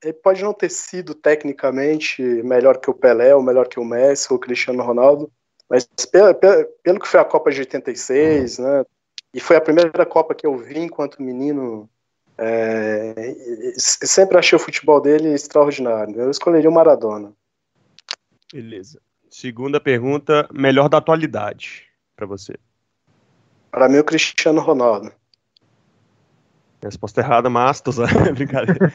[0.03, 4.27] Ele pode não ter sido tecnicamente melhor que o Pelé, ou melhor que o Messi,
[4.31, 5.31] ou o Cristiano Ronaldo,
[5.69, 8.85] mas pelo, pelo, pelo que foi a Copa de 86, né?
[9.33, 11.89] E foi a primeira Copa que eu vi enquanto menino.
[12.37, 13.13] É,
[13.77, 16.19] sempre achei o futebol dele extraordinário.
[16.19, 17.33] Eu escolheria o Maradona.
[18.51, 19.01] Beleza.
[19.29, 21.85] Segunda pergunta, melhor da atualidade
[22.15, 22.55] para você.
[23.69, 25.11] Para mim, o Cristiano Ronaldo.
[26.81, 27.91] Resposta errada, mas tô
[28.33, 28.93] brincadeira.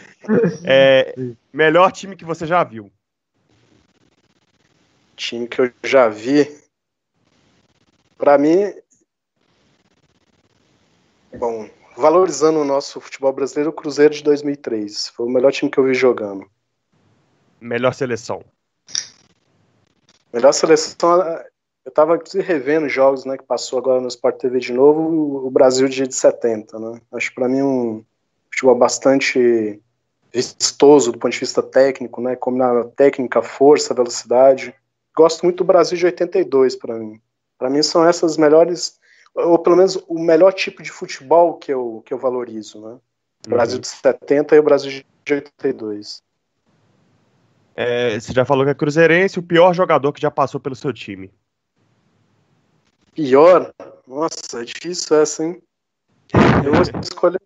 [0.64, 1.14] É,
[1.53, 2.91] melhor time que você já viu?
[5.16, 6.62] Time que eu já vi.
[8.16, 8.72] Para mim,
[11.37, 15.78] bom, valorizando o nosso futebol brasileiro, o Cruzeiro de 2003 foi o melhor time que
[15.78, 16.49] eu vi jogando.
[17.61, 18.43] Melhor seleção.
[20.32, 21.22] Melhor seleção,
[21.85, 25.87] eu estava revendo jogos, né, que passou agora no Sport TV de novo, o Brasil
[25.87, 27.01] de 70, né?
[27.12, 28.05] Acho para mim um
[28.51, 29.80] futebol bastante
[30.32, 34.74] vistoso do ponto de vista técnico, né, combinar técnica, força, velocidade.
[35.14, 37.20] Gosto muito do Brasil de 82 para mim.
[37.59, 38.99] Para mim são essas melhores,
[39.35, 42.97] ou pelo menos o melhor tipo de futebol que eu, que eu valorizo, né?
[43.47, 43.82] O Brasil uhum.
[43.82, 46.22] de 70 e o Brasil de 82.
[47.76, 50.93] É, você já falou que é cruzeirense, o pior jogador que já passou pelo seu
[50.93, 51.30] time.
[53.15, 53.73] Pior?
[54.07, 55.62] Nossa, é difícil essa, hein?
[56.65, 57.41] Eu vou escolher.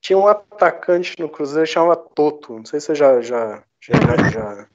[0.00, 2.54] Tinha um atacante no Cruzeiro chamava Toto.
[2.54, 3.94] Não sei se você já, já, já,
[4.30, 4.68] já,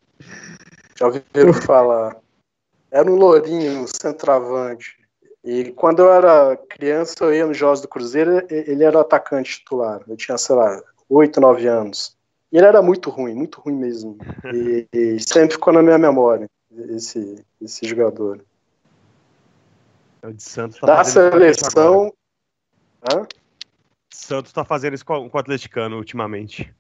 [0.95, 2.17] já ouviram falar.
[2.91, 4.97] Era um lourinho, um centroavante.
[5.43, 10.01] E quando eu era criança, eu ia nos jogos do Cruzeiro, ele era atacante titular.
[10.07, 12.17] Eu tinha, sei lá, 8, 9 anos.
[12.51, 14.17] E ele era muito ruim, muito ruim mesmo.
[14.53, 16.49] E, e sempre ficou na minha memória
[16.89, 18.43] esse, esse jogador.
[20.26, 22.11] É o de Santos tá da seleção.
[23.03, 23.28] Hã?
[24.11, 26.73] Santos tá fazendo isso com, o atleticano ultimamente.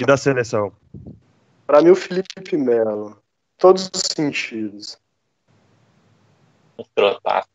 [0.00, 0.72] E da seleção?
[1.66, 3.20] Para mim, o Felipe Melo.
[3.58, 4.96] Todos os sentidos.
[6.94, 7.48] Trotaço.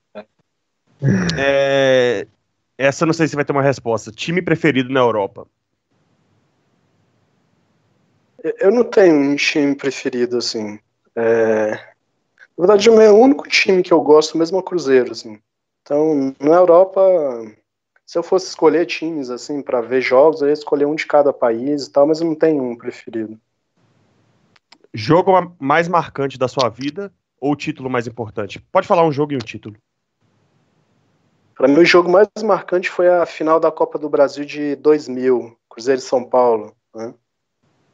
[1.39, 2.27] É,
[2.77, 4.11] essa não sei se vai ter uma resposta.
[4.11, 5.47] Time preferido na Europa?
[8.43, 10.79] Eu não tenho um time preferido, assim.
[11.15, 11.90] É...
[12.61, 15.39] Na verdade, o meu único time que eu gosto mesmo é o Cruzeiro, assim.
[15.81, 17.01] Então, na Europa,
[18.05, 21.33] se eu fosse escolher times, assim, para ver jogos, eu ia escolher um de cada
[21.33, 23.35] país e tal, mas eu não tenho um preferido.
[24.93, 28.59] Jogo mais marcante da sua vida ou título mais importante?
[28.71, 29.75] Pode falar um jogo e um título.
[31.55, 35.57] Para mim, o jogo mais marcante foi a final da Copa do Brasil de 2000,
[35.67, 36.75] Cruzeiro e São Paulo.
[36.93, 37.11] Né?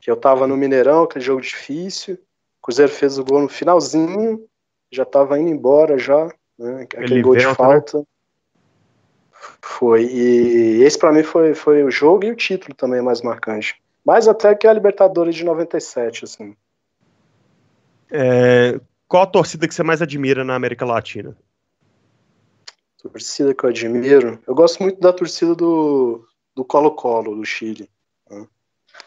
[0.01, 2.15] Que eu estava no Mineirão, aquele jogo difícil.
[2.15, 4.45] O Cruzeiro fez o gol no finalzinho,
[4.92, 6.28] já estava indo embora já,
[6.58, 6.84] né?
[6.84, 8.00] aquele Ele gol de falta.
[8.00, 8.06] Né?
[9.62, 10.06] Foi.
[10.06, 13.82] E esse para mim foi, foi o jogo e o título também mais marcante.
[14.06, 16.56] Mais até que a Libertadores de 97, assim.
[18.10, 21.38] É, qual a torcida que você mais admira na América Latina?
[23.02, 24.40] Torcida que eu admiro.
[24.48, 26.26] Eu gosto muito da torcida do
[26.68, 27.90] Colo-Colo, do, do Chile.
[28.30, 28.48] Né?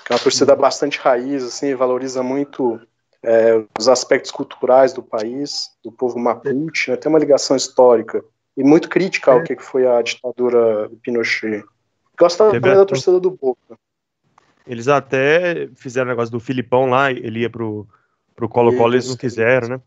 [0.04, 2.80] Que é uma torcida bastante raiz, assim, valoriza muito
[3.22, 6.96] é, os aspectos culturais do país, do povo Mapuche, né?
[6.96, 8.24] tem uma ligação histórica
[8.56, 9.42] e muito crítica ao é.
[9.42, 11.64] que foi a ditadura do Pinochet.
[12.18, 13.78] Gosto também da torcida do Boca.
[14.66, 17.86] Eles até fizeram o negócio do Filipão lá, ele ia pro,
[18.36, 19.80] pro Colo-Colo, eles não quiseram, né?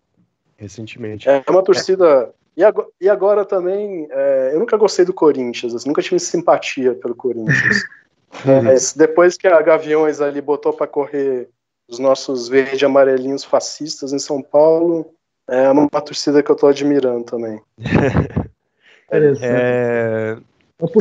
[0.58, 1.30] Recentemente.
[1.30, 5.88] É uma torcida e agora, e agora também, é, eu nunca gostei do Corinthians, assim,
[5.88, 7.84] nunca tive simpatia pelo Corinthians.
[8.46, 11.50] é, depois que a Gaviões ali botou para correr
[11.94, 15.14] os nossos verde amarelinhos fascistas em São Paulo,
[15.48, 17.62] é uma, uma torcida que eu estou admirando também.
[19.12, 20.38] é,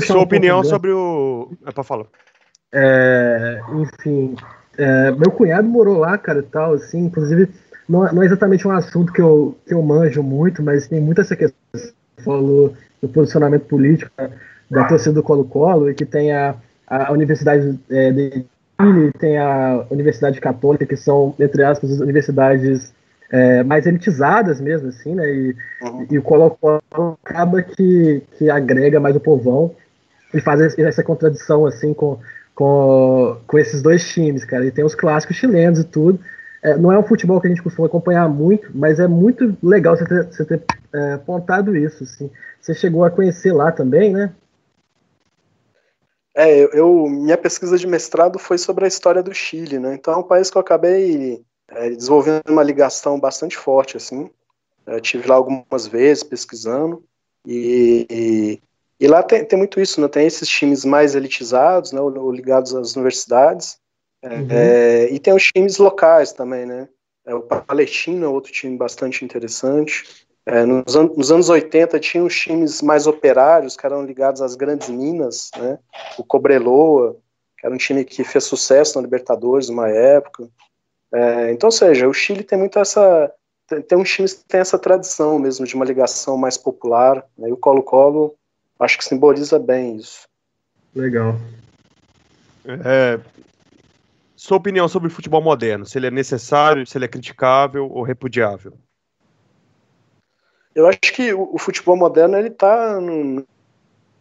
[0.01, 1.51] sua um opinião sobre o.
[1.65, 2.07] É para falar.
[2.75, 4.37] É, enfim,
[4.77, 7.49] é, meu cunhado morou lá, cara, e tal, assim, inclusive
[7.89, 11.23] não, não, é exatamente um assunto que eu, que eu manjo muito, mas tem muita
[11.23, 14.11] essa questão que falou do posicionamento político
[14.71, 16.55] da torcida do Colo-Colo e que tem a,
[16.87, 18.47] a Universidade é, de
[18.83, 22.93] Chile, tem a Universidade Católica, que são, entre aspas, as universidades
[23.31, 25.33] é, mais elitizadas mesmo, assim, né?
[25.33, 26.07] E, uhum.
[26.11, 29.75] e o Colo-Colo acaba que, que agrega mais o povão
[30.35, 32.19] e faz essa contradição, assim, com,
[32.55, 34.67] com, com esses dois times, cara.
[34.67, 36.19] E tem os clássicos chilenos e tudo.
[36.63, 39.97] É, não é um futebol que a gente costuma acompanhar muito, mas é muito legal
[39.97, 40.63] você ter, você ter
[40.93, 42.05] é, apontado isso.
[42.05, 42.31] Assim.
[42.61, 44.31] Você chegou a conhecer lá também, né?
[46.35, 49.95] É, eu, minha pesquisa de mestrado foi sobre a história do Chile, né?
[49.95, 54.31] Então é um país que eu acabei é, desenvolvendo uma ligação bastante forte, assim.
[54.87, 57.05] Eu tive lá algumas vezes pesquisando
[57.47, 58.63] e, e,
[58.99, 60.09] e lá tem, tem, muito isso, né?
[60.09, 62.01] Tem esses times mais elitizados, né?
[62.01, 63.81] Ou, ou ligados às universidades
[64.23, 64.47] Uhum.
[64.51, 66.89] É, e tem os times locais também, né?
[67.27, 70.22] É, o Palestino é outro time bastante interessante.
[70.45, 74.57] É, nos, an nos, anos 80 tinha os times mais operários, que eram ligados às
[74.57, 75.79] grandes minas, né?
[76.19, 77.17] O Cobreloa,
[77.57, 80.49] que era um time que fez sucesso na Libertadores numa época.
[81.13, 83.33] É, então, ou seja, o Chile tem muito essa.
[83.69, 87.49] Tem, tem uns times que tem essa tradição mesmo de uma ligação mais popular, né?
[87.49, 88.35] e o Colo-Colo
[88.81, 90.27] acho que simboliza bem isso.
[90.95, 91.37] Legal.
[92.67, 93.21] É,
[94.37, 98.03] sua opinião sobre o futebol moderno, se ele é necessário, se ele é criticável ou
[98.03, 98.73] repudiável?
[100.75, 103.45] Eu acho que o, o futebol moderno ele está num,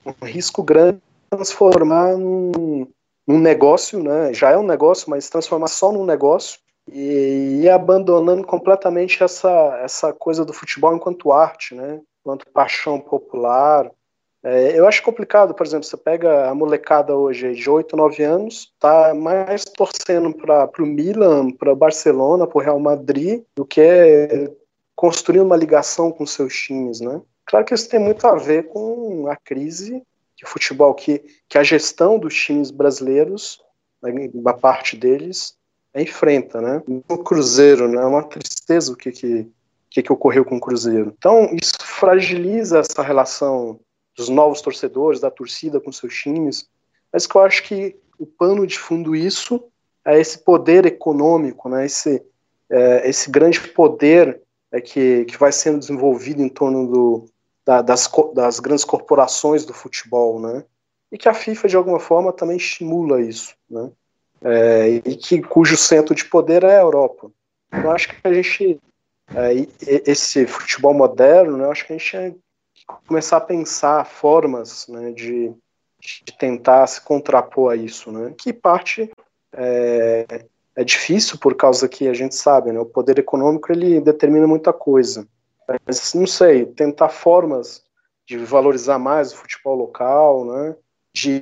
[0.05, 2.87] num, risco grande de transformar num,
[3.27, 4.33] num, negócio, né?
[4.33, 6.59] Já é um negócio, mas transformar só num negócio
[6.91, 12.01] e, e abandonando completamente essa essa coisa do futebol enquanto arte, né?
[12.21, 13.89] Enquanto paixão popular,
[14.43, 18.73] é, eu acho complicado, por exemplo, você pega a molecada hoje de 8, 9 anos,
[18.79, 23.79] tá mais torcendo para o Milan, para o Barcelona, para o Real Madrid, do que
[25.01, 27.19] construir uma ligação com seus times, né?
[27.43, 30.03] Claro que isso tem muito a ver com a crise
[30.37, 33.59] de futebol, que, que a gestão dos times brasileiros,
[33.99, 35.55] né, uma parte deles,
[35.95, 36.83] enfrenta, né?
[37.09, 37.97] O Cruzeiro, né?
[37.99, 39.47] É uma tristeza o que, que,
[39.89, 41.15] que, que ocorreu com o Cruzeiro.
[41.17, 43.79] Então, isso fragiliza essa relação
[44.15, 46.69] dos novos torcedores, da torcida com seus times,
[47.11, 49.63] mas que eu acho que o pano de fundo isso
[50.05, 52.23] é esse poder econômico, né, esse,
[52.69, 54.39] é, esse grande poder
[54.71, 57.25] é, que, que vai sendo desenvolvido em torno do,
[57.65, 60.63] da, das, das grandes corporações do futebol, né,
[61.11, 63.91] e que a FIFA, de alguma forma, também estimula isso, né,
[64.43, 67.31] é, e que, cujo centro de poder é a Europa.
[67.71, 68.79] Eu acho que a gente,
[69.35, 69.51] é,
[70.09, 72.37] esse futebol moderno, né, acho que a gente
[73.07, 75.53] começar a pensar formas né, de,
[75.99, 79.11] de, tentar se contrapor a isso, né, que parte
[79.53, 80.45] é,
[80.75, 84.71] é difícil por causa que a gente sabe, né, o poder econômico ele determina muita
[84.71, 85.27] coisa.
[85.85, 87.83] Mas não sei, tentar formas
[88.25, 90.75] de valorizar mais o futebol local, né,
[91.13, 91.41] de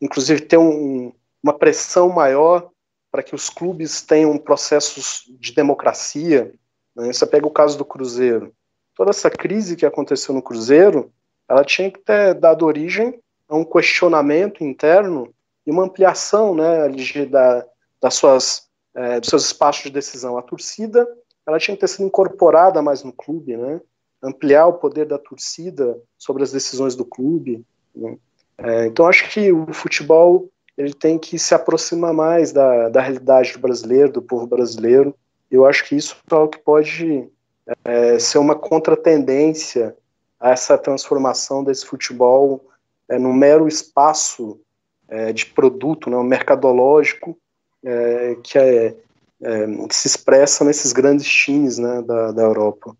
[0.00, 1.12] inclusive ter um,
[1.42, 2.70] uma pressão maior
[3.10, 6.52] para que os clubes tenham processos de democracia.
[6.94, 7.12] Né?
[7.12, 8.54] Você pega o caso do Cruzeiro.
[8.94, 11.12] Toda essa crise que aconteceu no Cruzeiro,
[11.48, 15.34] ela tinha que ter dado origem a um questionamento interno
[15.66, 16.88] e uma ampliação né,
[17.28, 17.66] da,
[18.00, 20.38] das suas, é, dos seus espaços de decisão.
[20.38, 21.06] A torcida
[21.46, 23.80] ela tinha que ter sido incorporada mais no clube, né?
[24.22, 27.64] ampliar o poder da torcida sobre as decisões do clube.
[27.94, 28.16] Né?
[28.58, 33.52] É, então acho que o futebol ele tem que se aproximar mais da, da realidade
[33.52, 35.14] do brasileiro, do povo brasileiro.
[35.50, 37.28] Eu acho que isso é o que pode
[37.84, 39.96] é, ser uma contratendência
[40.38, 42.64] a essa transformação desse futebol
[43.08, 44.60] é, num mero espaço
[45.08, 47.36] é, de produto, né, mercadológico
[47.84, 48.94] é, que, é,
[49.42, 52.96] é, que se expressa nesses grandes times né, da, da Europa.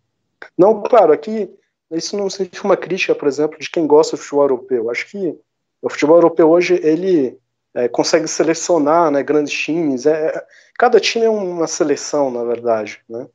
[0.57, 1.51] Não, claro, aqui
[1.91, 4.91] isso não significa uma crítica, por exemplo, de quem gosta do futebol europeu.
[4.91, 5.37] Acho que
[5.83, 7.37] o futebol europeu hoje ele
[7.75, 10.07] é, consegue selecionar né, grandes times.
[10.07, 10.45] É,
[10.79, 13.01] cada time é uma seleção, na verdade.
[13.09, 13.27] Né?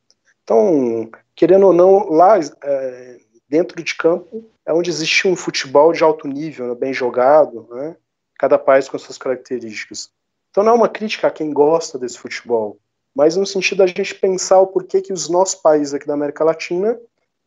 [0.42, 3.18] Então, querendo ou não, lá é,
[3.48, 7.96] dentro de campo é onde existe um futebol de alto nível, né, bem jogado, né?
[8.38, 10.10] cada país com suas características.
[10.56, 12.78] Então não é uma crítica a quem gosta desse futebol,
[13.14, 16.42] mas no sentido da gente pensar o porquê que os nossos países aqui da América
[16.42, 16.98] Latina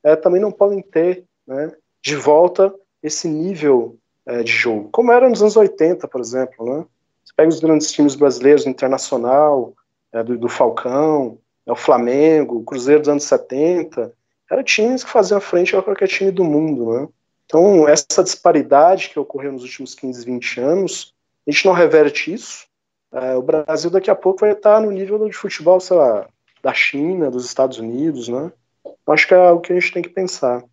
[0.03, 1.71] é, também não podem ter né,
[2.03, 3.97] de volta esse nível
[4.27, 6.63] é, de jogo, como era nos anos 80, por exemplo.
[6.63, 6.85] Né?
[7.25, 9.73] Você pega os grandes times brasileiros, o Internacional,
[10.13, 14.13] é, do, do, Falcão, o Flamengo, o Cruzeiro dos anos 70,
[14.51, 16.93] eram times que faziam frente a qualquer time do mundo.
[16.93, 17.07] Né?
[17.47, 21.15] Então, essa disparidade que ocorreu nos últimos 15, 20 anos,
[21.47, 22.68] a gente não reverte isso.
[23.11, 26.27] É, o Brasil daqui a pouco vai estar no nível de futebol, sei lá,
[26.61, 28.51] da China, dos Estados Unidos, né?
[29.07, 30.63] Acho que é o que a gente tem que pensar.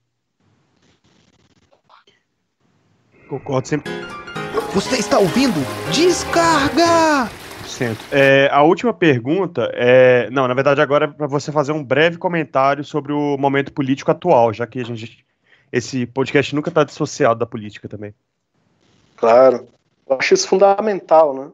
[3.29, 3.93] Concordo sempre.
[4.75, 5.59] Você está ouvindo?
[5.91, 7.31] Descarga!
[8.11, 10.31] É, a última pergunta é.
[10.31, 14.11] Não, na verdade, agora é para você fazer um breve comentário sobre o momento político
[14.11, 15.27] atual, já que a gente.
[15.71, 18.15] Esse podcast nunca está dissociado da política também.
[19.17, 19.67] Claro.
[20.09, 21.51] Eu acho isso fundamental, né?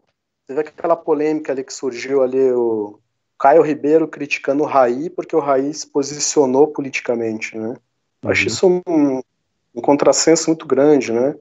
[0.55, 2.98] Teve aquela polêmica ali que surgiu ali, o
[3.38, 7.74] Caio Ribeiro criticando o Raí, porque o Raí se posicionou politicamente, né?
[8.22, 8.46] Eu acho uhum.
[8.46, 9.22] isso um,
[9.74, 11.34] um contrassenso muito grande, né?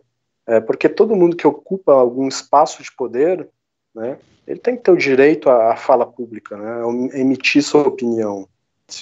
[0.48, 3.48] É, porque todo mundo que ocupa algum espaço de poder,
[3.94, 6.82] né, ele tem que ter o direito à, à fala pública, né,
[7.14, 8.48] a emitir sua opinião.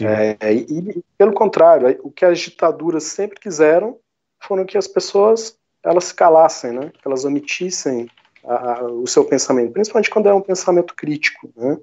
[0.01, 3.97] É, e, e, pelo contrário, o que as ditaduras sempre quiseram
[4.39, 8.09] foram que as pessoas elas se calassem, né, que elas omitissem
[8.43, 11.49] a, a, o seu pensamento, principalmente quando é um pensamento crítico.
[11.55, 11.77] Né.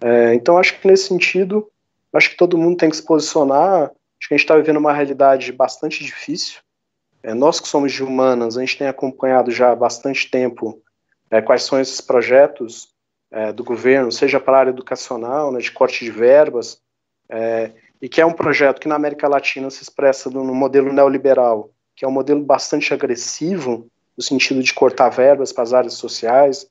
[0.00, 1.70] É, então, acho que nesse sentido,
[2.12, 3.84] acho que todo mundo tem que se posicionar.
[3.84, 6.60] Acho que a gente está vivendo uma realidade bastante difícil,
[7.24, 10.82] é, nós que somos de humanas, a gente tem acompanhado já há bastante tempo
[11.30, 12.92] é, quais são esses projetos
[13.30, 16.82] é, do governo, seja para a área educacional, né, de corte de verbas,
[17.30, 21.70] é, e que é um projeto que na América Latina se expressa no, modelo neoliberal,
[21.96, 26.66] que é um modelo bastante agressivo, no sentido de cortar verbas para as áreas sociais,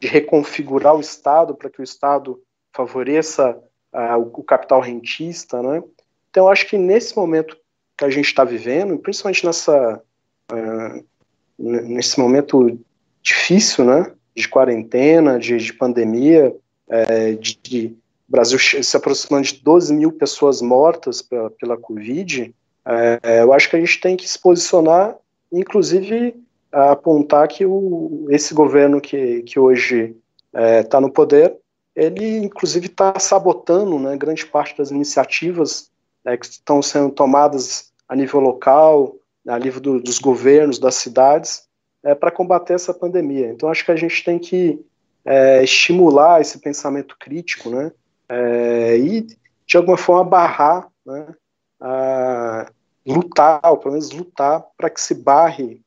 [0.00, 2.40] de reconfigurar o Estado para que o Estado
[2.72, 3.56] favoreça
[3.92, 5.82] uh, o, capital rentista, né?
[6.30, 7.56] Então, acho que nesse momento
[7.96, 10.02] que a gente está vivendo, principalmente nessa
[10.50, 11.04] uh,
[11.58, 12.78] nesse momento
[13.22, 16.54] difícil, né, de quarentena, de, de pandemia,
[16.88, 22.54] é, de, de, Brasil se aproximando de 12 mil pessoas mortas pela, pela Covid,
[23.22, 25.14] é, eu acho que a gente tem que se posicionar,
[25.52, 26.34] inclusive
[26.74, 30.16] apontar que o, esse governo que, que hoje
[30.52, 31.56] está é, no poder,
[31.94, 35.90] ele inclusive está sabotando né, grande parte das iniciativas
[36.24, 39.16] né, que estão sendo tomadas a nível local,
[39.46, 41.68] a nível do, dos governos, das cidades,
[42.02, 43.48] é, para combater essa pandemia.
[43.48, 44.84] Então, acho que a gente tem que
[45.24, 47.92] é, estimular esse pensamento crítico, né,
[48.28, 49.26] é, e,
[49.66, 51.34] de alguma forma, barrar, né,
[51.80, 52.66] a,
[53.06, 55.83] lutar, ou pelo menos lutar, para que se barre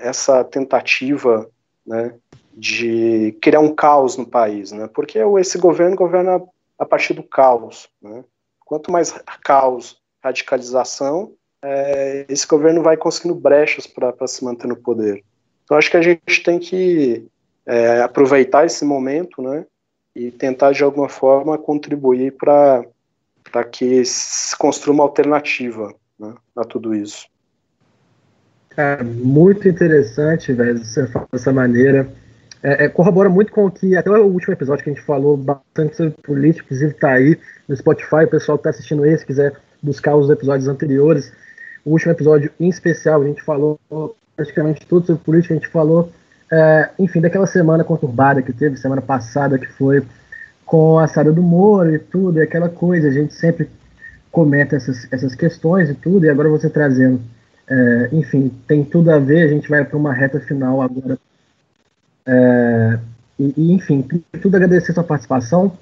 [0.00, 1.48] essa tentativa
[1.86, 2.14] né,
[2.52, 6.42] de criar um caos no país, né, porque esse governo governa
[6.78, 8.24] a partir do caos, né,
[8.66, 9.12] Quanto mais
[9.44, 11.32] caos, radicalização,
[11.62, 15.22] é, esse governo vai conseguindo brechas para se manter no poder.
[15.62, 17.24] Então, acho que a gente tem que
[17.64, 19.64] é, aproveitar esse momento, né,
[20.16, 22.84] e tentar de alguma forma contribuir para
[23.52, 27.28] para que se construa uma alternativa né, a tudo isso.
[29.04, 32.08] Muito interessante, velho, você falar dessa maneira.
[32.62, 35.36] é, é, corrobora muito com o que, até o último episódio que a gente falou
[35.36, 39.54] bastante sobre política, inclusive está aí no Spotify, o pessoal que está assistindo esse, quiser
[39.82, 41.32] buscar os episódios anteriores.
[41.84, 43.78] O último episódio em especial, a gente falou
[44.34, 46.10] praticamente tudo sobre política, a gente falou,
[46.50, 50.02] é, enfim, daquela semana conturbada que teve, semana passada, que foi
[50.64, 53.68] com a saída do Moro e tudo, e aquela coisa, a gente sempre
[54.32, 57.20] comenta essas, essas questões e tudo, e agora você trazendo,
[57.68, 61.18] é, enfim, tem tudo a ver, a gente vai para uma reta final agora.
[62.26, 62.98] É,
[63.38, 64.06] e, e, enfim,
[64.40, 65.76] tudo agradecer sua participação,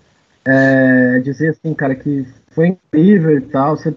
[0.44, 3.94] é, dizer assim, cara, que foi incrível e tal, você,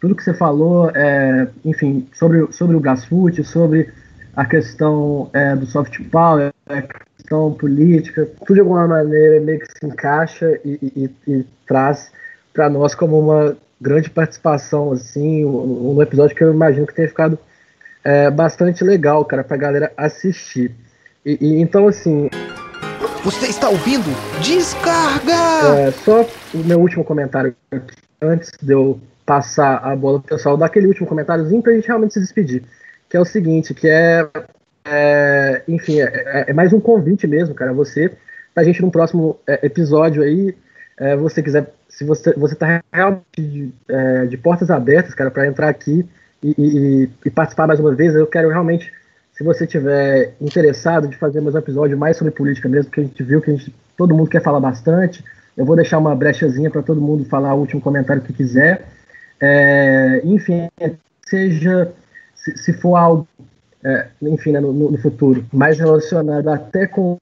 [0.00, 3.90] tudo que você falou, é, enfim, sobre, sobre o Gasfoot, sobre
[4.34, 9.66] a questão é, do soft power, a questão política, tudo de alguma maneira meio que
[9.66, 12.12] se encaixa e, e, e traz
[12.52, 17.08] para nós como uma grande participação, assim, um, um episódio que eu imagino que tenha
[17.08, 17.38] ficado
[18.04, 20.74] é, bastante legal, cara, pra galera assistir.
[21.24, 22.28] E, e, então, assim.
[23.24, 24.04] Você está ouvindo?
[24.42, 25.78] Descarga!
[25.78, 30.56] É, só o meu último comentário aqui, antes de eu passar a bola pro pessoal,
[30.56, 32.64] daquele último comentáriozinho pra gente realmente se despedir.
[33.08, 34.26] Que é o seguinte, que é.
[34.84, 38.10] é enfim, é, é, é mais um convite mesmo, cara, você,
[38.54, 40.56] pra gente num próximo é, episódio aí,
[41.00, 45.46] é, você quiser se você você está realmente de, é, de, portas abertas, cara, para
[45.46, 46.06] entrar aqui
[46.42, 48.92] e, e, e, participar mais uma vez, eu quero realmente,
[49.32, 53.04] se você tiver interessado de fazer mais um episódio mais sobre política mesmo, porque a
[53.04, 55.24] gente viu que gente, todo mundo quer falar bastante,
[55.56, 58.86] eu vou deixar uma brechazinha para todo mundo falar o último comentário que quiser.
[59.40, 60.68] É, enfim,
[61.26, 61.90] seja
[62.34, 63.28] se, se for algo,
[63.82, 67.18] é, enfim, né, no, no, futuro, mais relacionado até com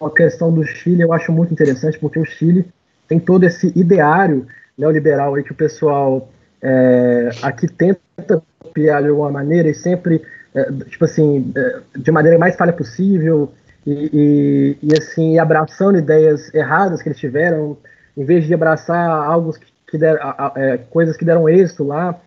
[0.00, 2.66] a questão do Chile, eu acho muito interessante, porque o Chile
[3.08, 4.46] tem todo esse ideário
[4.76, 6.28] neoliberal aí que o pessoal
[6.62, 10.22] é, aqui tenta copiar de alguma maneira e sempre,
[10.54, 13.52] é, tipo assim, é, de maneira mais falha possível
[13.86, 17.76] e, e, e, assim, abraçando ideias erradas que eles tiveram,
[18.16, 21.84] em vez de abraçar algo que, que der, a, a, é, coisas que deram êxito
[21.84, 22.18] lá,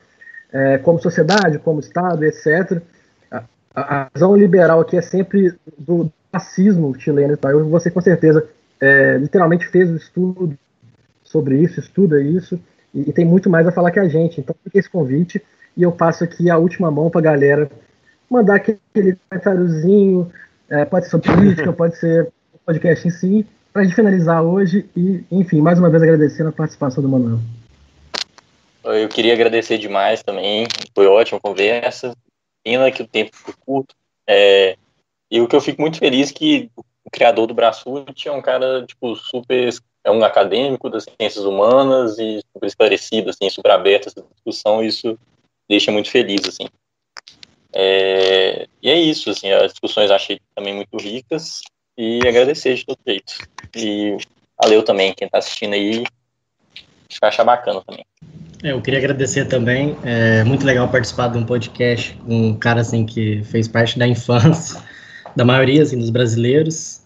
[0.53, 2.81] é, como sociedade, como Estado, etc.
[3.75, 7.63] A, visão liberal aqui é sempre do racismo chileno e tal.
[7.69, 8.43] Você com certeza
[8.79, 10.57] é, literalmente fez o estudo
[11.27, 12.59] sobre isso, estuda isso
[12.93, 14.39] e, e, tem muito mais a falar que a gente.
[14.39, 15.41] Então fica esse convite
[15.75, 17.69] e eu passo aqui a última mão para a galera
[18.29, 20.31] mandar aquele comentáriozinho,
[20.69, 22.31] é, pode ser sobre política, pode ser
[22.65, 26.53] podcast em si, para a gente finalizar hoje e, enfim, mais uma vez agradecendo a
[26.53, 27.39] participação do Manuel.
[28.83, 32.13] Eu queria agradecer demais também, foi ótima conversa,
[32.63, 33.95] pena que o tempo foi curto,
[34.27, 34.75] é,
[35.31, 36.69] e o que eu fico muito feliz é que
[37.05, 39.71] o criador do Braçute é um cara, tipo, super
[40.07, 44.87] é um acadêmico das ciências humanas e super esclarecido, assim, super aberto essa discussão, e
[44.87, 45.19] isso
[45.69, 46.67] deixa muito feliz, assim.
[47.73, 51.61] É, e é isso, assim, as discussões achei também muito ricas
[51.97, 53.33] e agradecer de todo jeito.
[53.75, 54.15] E
[54.61, 56.05] valeu também quem está assistindo aí,
[57.09, 58.05] acho que achar bacana também.
[58.63, 62.79] É, eu queria agradecer também, é muito legal participar de um podcast com um cara,
[62.79, 64.81] assim, que fez parte da infância
[65.35, 66.96] da maioria, assim, dos brasileiros,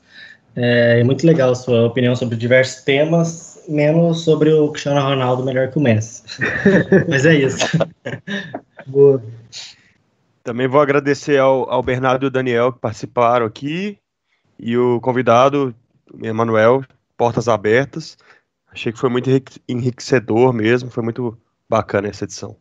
[0.56, 5.44] é, é muito legal a sua opinião sobre diversos temas, menos sobre o Cristiano Ronaldo
[5.44, 6.24] melhor que o Messi.
[7.08, 7.66] Mas é isso.
[8.88, 9.24] Boa.
[10.44, 13.98] Também vou agradecer ao, ao Bernardo e o Daniel que participaram aqui
[14.60, 15.74] e o convidado,
[16.22, 16.84] Emanuel,
[17.16, 18.18] portas abertas.
[18.72, 19.30] Achei que foi muito
[19.68, 21.38] enriquecedor mesmo, foi muito
[21.70, 22.56] bacana essa edição.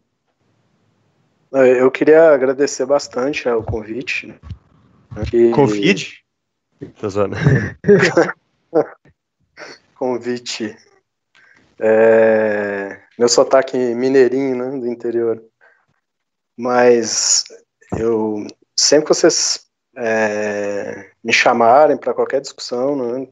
[1.53, 4.35] Eu queria agradecer bastante o convite.
[5.29, 5.51] Que...
[5.51, 6.20] Convite?
[9.95, 10.77] Convite.
[11.79, 13.03] É...
[13.19, 15.43] Meu sotaque mineirinho, né, do interior.
[16.57, 17.45] Mas
[17.99, 19.67] eu sempre que vocês
[19.97, 23.29] é, me chamarem para qualquer discussão, né,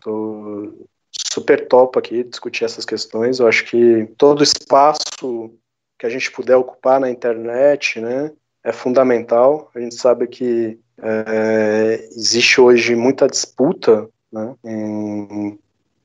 [0.00, 0.86] tô
[1.32, 3.38] super top aqui discutir essas questões.
[3.38, 5.50] Eu acho que todo espaço
[5.98, 8.32] que a gente puder ocupar na internet, né,
[8.64, 9.70] é fundamental.
[9.74, 15.58] A gente sabe que é, existe hoje muita disputa né, em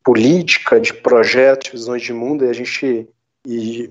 [0.04, 3.08] política, de projetos, visões de mundo, e a gente.
[3.46, 3.90] E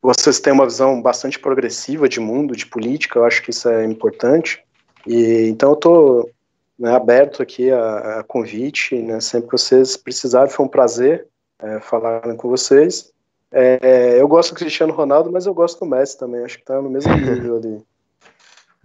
[0.00, 3.84] vocês têm uma visão bastante progressiva de mundo, de política, eu acho que isso é
[3.84, 4.62] importante.
[5.06, 6.30] E então eu estou
[6.78, 11.26] né, aberto aqui a, a convite, né, sempre que vocês precisarem, foi um prazer
[11.58, 13.12] é, falar com vocês.
[13.50, 16.80] É, eu gosto do Cristiano Ronaldo, mas eu gosto do Messi também, acho que está
[16.80, 17.82] no mesmo nível ali.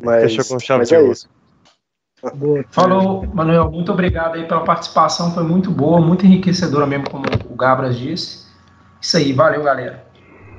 [0.04, 0.36] Mas,
[0.70, 1.30] mas é isso.
[2.72, 7.56] Falou, Manuel, muito obrigado aí pela participação, foi muito boa, muito enriquecedora mesmo, como o
[7.56, 8.46] Gabras disse.
[9.02, 10.06] Isso aí, valeu, galera,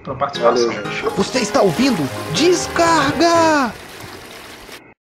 [0.02, 0.70] pela participação.
[0.70, 2.02] Valeu, Você está ouvindo?
[2.34, 3.72] Descarga!